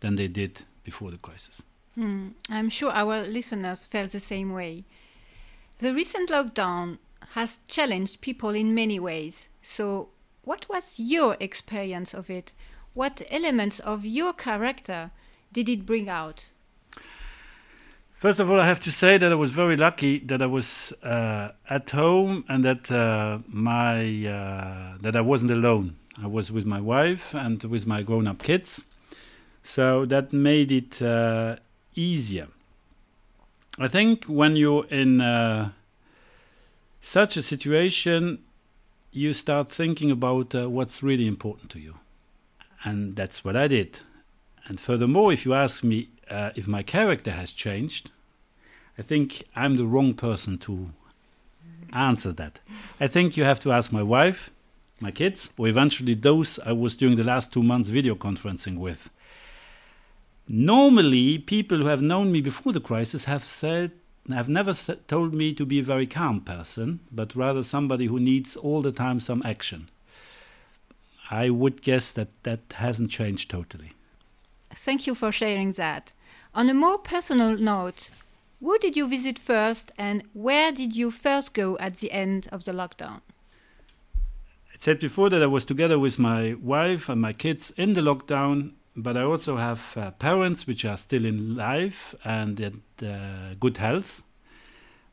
than 0.00 0.16
they 0.16 0.28
did 0.28 0.64
before 0.84 1.10
the 1.10 1.18
crisis. 1.18 1.62
Hmm. 1.94 2.28
I'm 2.50 2.70
sure 2.70 2.90
our 2.90 3.26
listeners 3.26 3.86
felt 3.86 4.12
the 4.12 4.20
same 4.20 4.52
way. 4.52 4.84
The 5.78 5.92
recent 5.92 6.30
lockdown 6.30 6.98
has 7.34 7.58
challenged 7.68 8.20
people 8.20 8.50
in 8.50 8.74
many 8.74 8.98
ways. 8.98 9.48
So, 9.62 10.08
what 10.44 10.68
was 10.68 10.94
your 10.96 11.36
experience 11.40 12.14
of 12.14 12.30
it? 12.30 12.54
What 12.94 13.22
elements 13.30 13.78
of 13.80 14.04
your 14.04 14.32
character 14.32 15.10
did 15.52 15.68
it 15.68 15.86
bring 15.86 16.08
out? 16.08 16.50
First 18.14 18.38
of 18.38 18.50
all, 18.50 18.60
I 18.60 18.66
have 18.66 18.80
to 18.80 18.92
say 18.92 19.18
that 19.18 19.32
I 19.32 19.34
was 19.34 19.50
very 19.50 19.76
lucky 19.76 20.20
that 20.20 20.40
I 20.40 20.46
was 20.46 20.92
uh, 21.02 21.50
at 21.68 21.90
home 21.90 22.44
and 22.48 22.64
that 22.64 22.90
uh, 22.90 23.38
my 23.48 24.26
uh, 24.26 24.98
that 25.00 25.16
I 25.16 25.20
wasn't 25.20 25.50
alone. 25.50 25.96
I 26.22 26.28
was 26.28 26.52
with 26.52 26.64
my 26.64 26.80
wife 26.80 27.34
and 27.34 27.64
with 27.64 27.86
my 27.86 28.02
grown-up 28.02 28.42
kids, 28.42 28.84
so 29.64 30.04
that 30.06 30.32
made 30.32 30.70
it 30.70 31.02
uh, 31.02 31.56
easier. 31.96 32.46
I 33.78 33.88
think 33.88 34.26
when 34.26 34.54
you're 34.54 34.86
in 34.86 35.20
uh, 35.20 35.70
such 37.00 37.36
a 37.36 37.42
situation, 37.42 38.38
you 39.12 39.34
start 39.34 39.70
thinking 39.70 40.10
about 40.10 40.54
uh, 40.54 40.68
what's 40.68 41.02
really 41.02 41.26
important 41.26 41.70
to 41.70 41.78
you, 41.78 41.96
and 42.82 43.14
that's 43.14 43.44
what 43.44 43.56
I 43.56 43.68
did. 43.68 44.00
And 44.66 44.80
furthermore, 44.80 45.32
if 45.32 45.44
you 45.44 45.54
ask 45.54 45.84
me 45.84 46.08
uh, 46.30 46.50
if 46.56 46.66
my 46.66 46.82
character 46.82 47.30
has 47.30 47.52
changed, 47.52 48.10
I 48.98 49.02
think 49.02 49.44
I'm 49.54 49.76
the 49.76 49.86
wrong 49.86 50.14
person 50.14 50.58
to 50.58 50.90
answer 51.92 52.32
that. 52.32 52.60
I 53.00 53.06
think 53.06 53.36
you 53.36 53.44
have 53.44 53.60
to 53.60 53.72
ask 53.72 53.92
my 53.92 54.02
wife, 54.02 54.50
my 55.00 55.10
kids, 55.10 55.50
or 55.58 55.68
eventually 55.68 56.14
those 56.14 56.58
I 56.60 56.72
was 56.72 56.96
during 56.96 57.16
the 57.16 57.24
last 57.24 57.52
two 57.52 57.62
months 57.62 57.88
video 57.88 58.14
conferencing 58.14 58.78
with. 58.78 59.10
Normally, 60.48 61.38
people 61.38 61.78
who 61.78 61.86
have 61.86 62.02
known 62.02 62.32
me 62.32 62.40
before 62.40 62.72
the 62.72 62.80
crisis 62.80 63.24
have 63.26 63.44
said, 63.44 63.92
have 64.30 64.48
never 64.48 64.72
told 65.08 65.34
me 65.34 65.52
to 65.54 65.66
be 65.66 65.80
a 65.80 65.82
very 65.82 66.06
calm 66.06 66.40
person, 66.40 67.00
but 67.10 67.34
rather 67.34 67.62
somebody 67.62 68.06
who 68.06 68.20
needs 68.20 68.56
all 68.56 68.80
the 68.80 68.92
time 68.92 69.20
some 69.20 69.42
action. 69.44 69.88
I 71.30 71.50
would 71.50 71.82
guess 71.82 72.12
that 72.12 72.28
that 72.44 72.60
hasn't 72.74 73.10
changed 73.10 73.50
totally. 73.50 73.92
Thank 74.70 75.06
you 75.06 75.14
for 75.14 75.32
sharing 75.32 75.72
that. 75.72 76.12
On 76.54 76.68
a 76.68 76.74
more 76.74 76.98
personal 76.98 77.56
note, 77.56 78.10
who 78.60 78.78
did 78.78 78.96
you 78.96 79.08
visit 79.08 79.38
first 79.38 79.90
and 79.98 80.22
where 80.34 80.70
did 80.70 80.94
you 80.94 81.10
first 81.10 81.52
go 81.52 81.76
at 81.78 81.96
the 81.96 82.12
end 82.12 82.48
of 82.52 82.64
the 82.64 82.72
lockdown? 82.72 83.20
I 84.14 84.76
said 84.78 85.00
before 85.00 85.30
that 85.30 85.42
I 85.42 85.46
was 85.46 85.64
together 85.64 85.98
with 85.98 86.18
my 86.18 86.54
wife 86.54 87.08
and 87.08 87.20
my 87.20 87.32
kids 87.32 87.72
in 87.76 87.94
the 87.94 88.00
lockdown, 88.00 88.72
but 88.96 89.16
I 89.16 89.22
also 89.22 89.56
have 89.56 89.96
uh, 89.96 90.10
parents 90.12 90.66
which 90.66 90.84
are 90.84 90.96
still 90.96 91.24
in 91.24 91.56
life 91.56 92.14
and 92.24 92.60
in 92.60 92.82
uh, 93.06 93.54
good 93.58 93.78
health. 93.78 94.22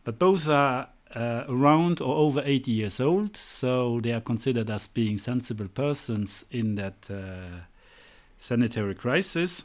But 0.03 0.19
both 0.19 0.47
are 0.47 0.89
uh, 1.15 1.43
around 1.47 2.01
or 2.01 2.15
over 2.15 2.41
80 2.43 2.71
years 2.71 2.99
old, 2.99 3.37
so 3.37 3.99
they 4.01 4.11
are 4.11 4.21
considered 4.21 4.69
as 4.69 4.87
being 4.87 5.17
sensible 5.17 5.67
persons 5.67 6.45
in 6.51 6.75
that 6.75 7.09
uh, 7.09 7.65
sanitary 8.37 8.95
crisis. 8.95 9.63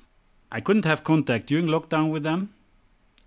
I 0.50 0.60
couldn't 0.60 0.84
have 0.84 1.04
contact 1.04 1.46
during 1.46 1.66
lockdown 1.66 2.10
with 2.10 2.22
them. 2.22 2.54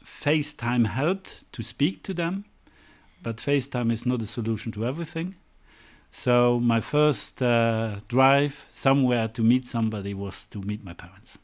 FaceTime 0.03 0.87
helped 0.87 1.51
to 1.51 1.61
speak 1.61 2.01
to 2.03 2.13
them, 2.13 2.45
but 3.21 3.37
FaceTime 3.37 3.91
is 3.91 4.05
not 4.05 4.21
a 4.21 4.25
solution 4.25 4.71
to 4.73 4.85
everything. 4.85 5.35
So 6.17 6.59
my 6.59 6.81
first 6.81 7.43
uh, 7.43 7.97
drive 8.07 8.65
somewhere 8.71 9.27
to 9.27 9.43
meet 9.43 9.67
somebody 9.67 10.15
was 10.15 10.47
to 10.47 10.59
meet 10.59 10.83
my 10.83 10.93
parents. 10.93 11.37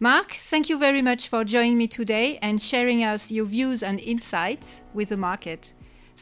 Mark, 0.00 0.32
thank 0.32 0.68
you 0.68 0.80
very 0.80 1.00
much 1.00 1.28
for 1.28 1.44
joining 1.44 1.78
me 1.78 1.86
today 1.86 2.38
and 2.42 2.60
sharing 2.60 3.04
us 3.04 3.30
your 3.30 3.44
views 3.44 3.84
and 3.84 4.00
insights 4.00 4.80
with 4.94 5.10
the 5.10 5.16
market. 5.16 5.74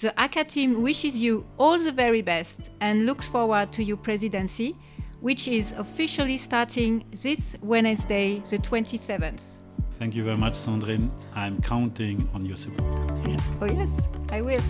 The 0.03 0.13
ACA 0.21 0.45
team 0.45 0.83
wishes 0.83 1.17
you 1.17 1.47
all 1.57 1.79
the 1.79 1.93
very 1.93 2.21
best 2.21 2.71
and 2.83 3.07
looks 3.07 3.31
forward 3.31 3.73
to 3.73 3.83
your 3.83 3.97
presidency 3.97 4.77
which 5.21 5.49
is 5.49 5.73
officially 5.73 6.37
starting 6.37 7.05
this 7.11 7.57
Wednesday, 7.63 8.41
the 8.51 8.59
27th. 8.59 9.63
Thank 9.99 10.15
you 10.15 10.25
very 10.25 10.37
much, 10.37 10.55
Sandrine. 10.55 11.11
I'm 11.35 11.63
counting 11.63 12.29
on 12.35 12.45
your 12.45 12.59
support. 12.59 13.11
Oh, 13.63 13.67
yes, 13.67 14.09
I 14.31 14.43
will. 14.43 14.61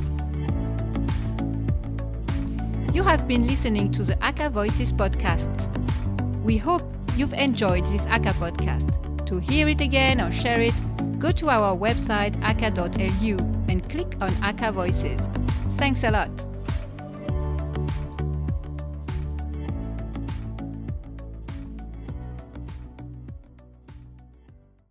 You 2.92 3.02
have 3.04 3.26
been 3.26 3.46
listening 3.46 3.90
to 3.92 4.02
the 4.02 4.22
ACA 4.22 4.50
Voices 4.50 4.92
podcast. 4.92 5.48
We 6.44 6.58
hope 6.58 6.82
you've 7.16 7.32
enjoyed 7.32 7.86
this 7.86 8.04
ACA 8.06 8.34
podcast. 8.34 9.26
To 9.26 9.38
hear 9.38 9.66
it 9.66 9.80
again 9.80 10.20
or 10.20 10.30
share 10.30 10.60
it, 10.60 10.74
go 11.18 11.32
to 11.32 11.48
our 11.48 11.74
website 11.74 12.36
aca.lu 12.42 13.38
and 13.68 13.88
click 13.88 14.14
on 14.20 14.30
ACA 14.42 14.72
Voices. 14.72 15.26
Thanks 15.78 16.04
a 16.04 16.10
lot. 16.10 16.28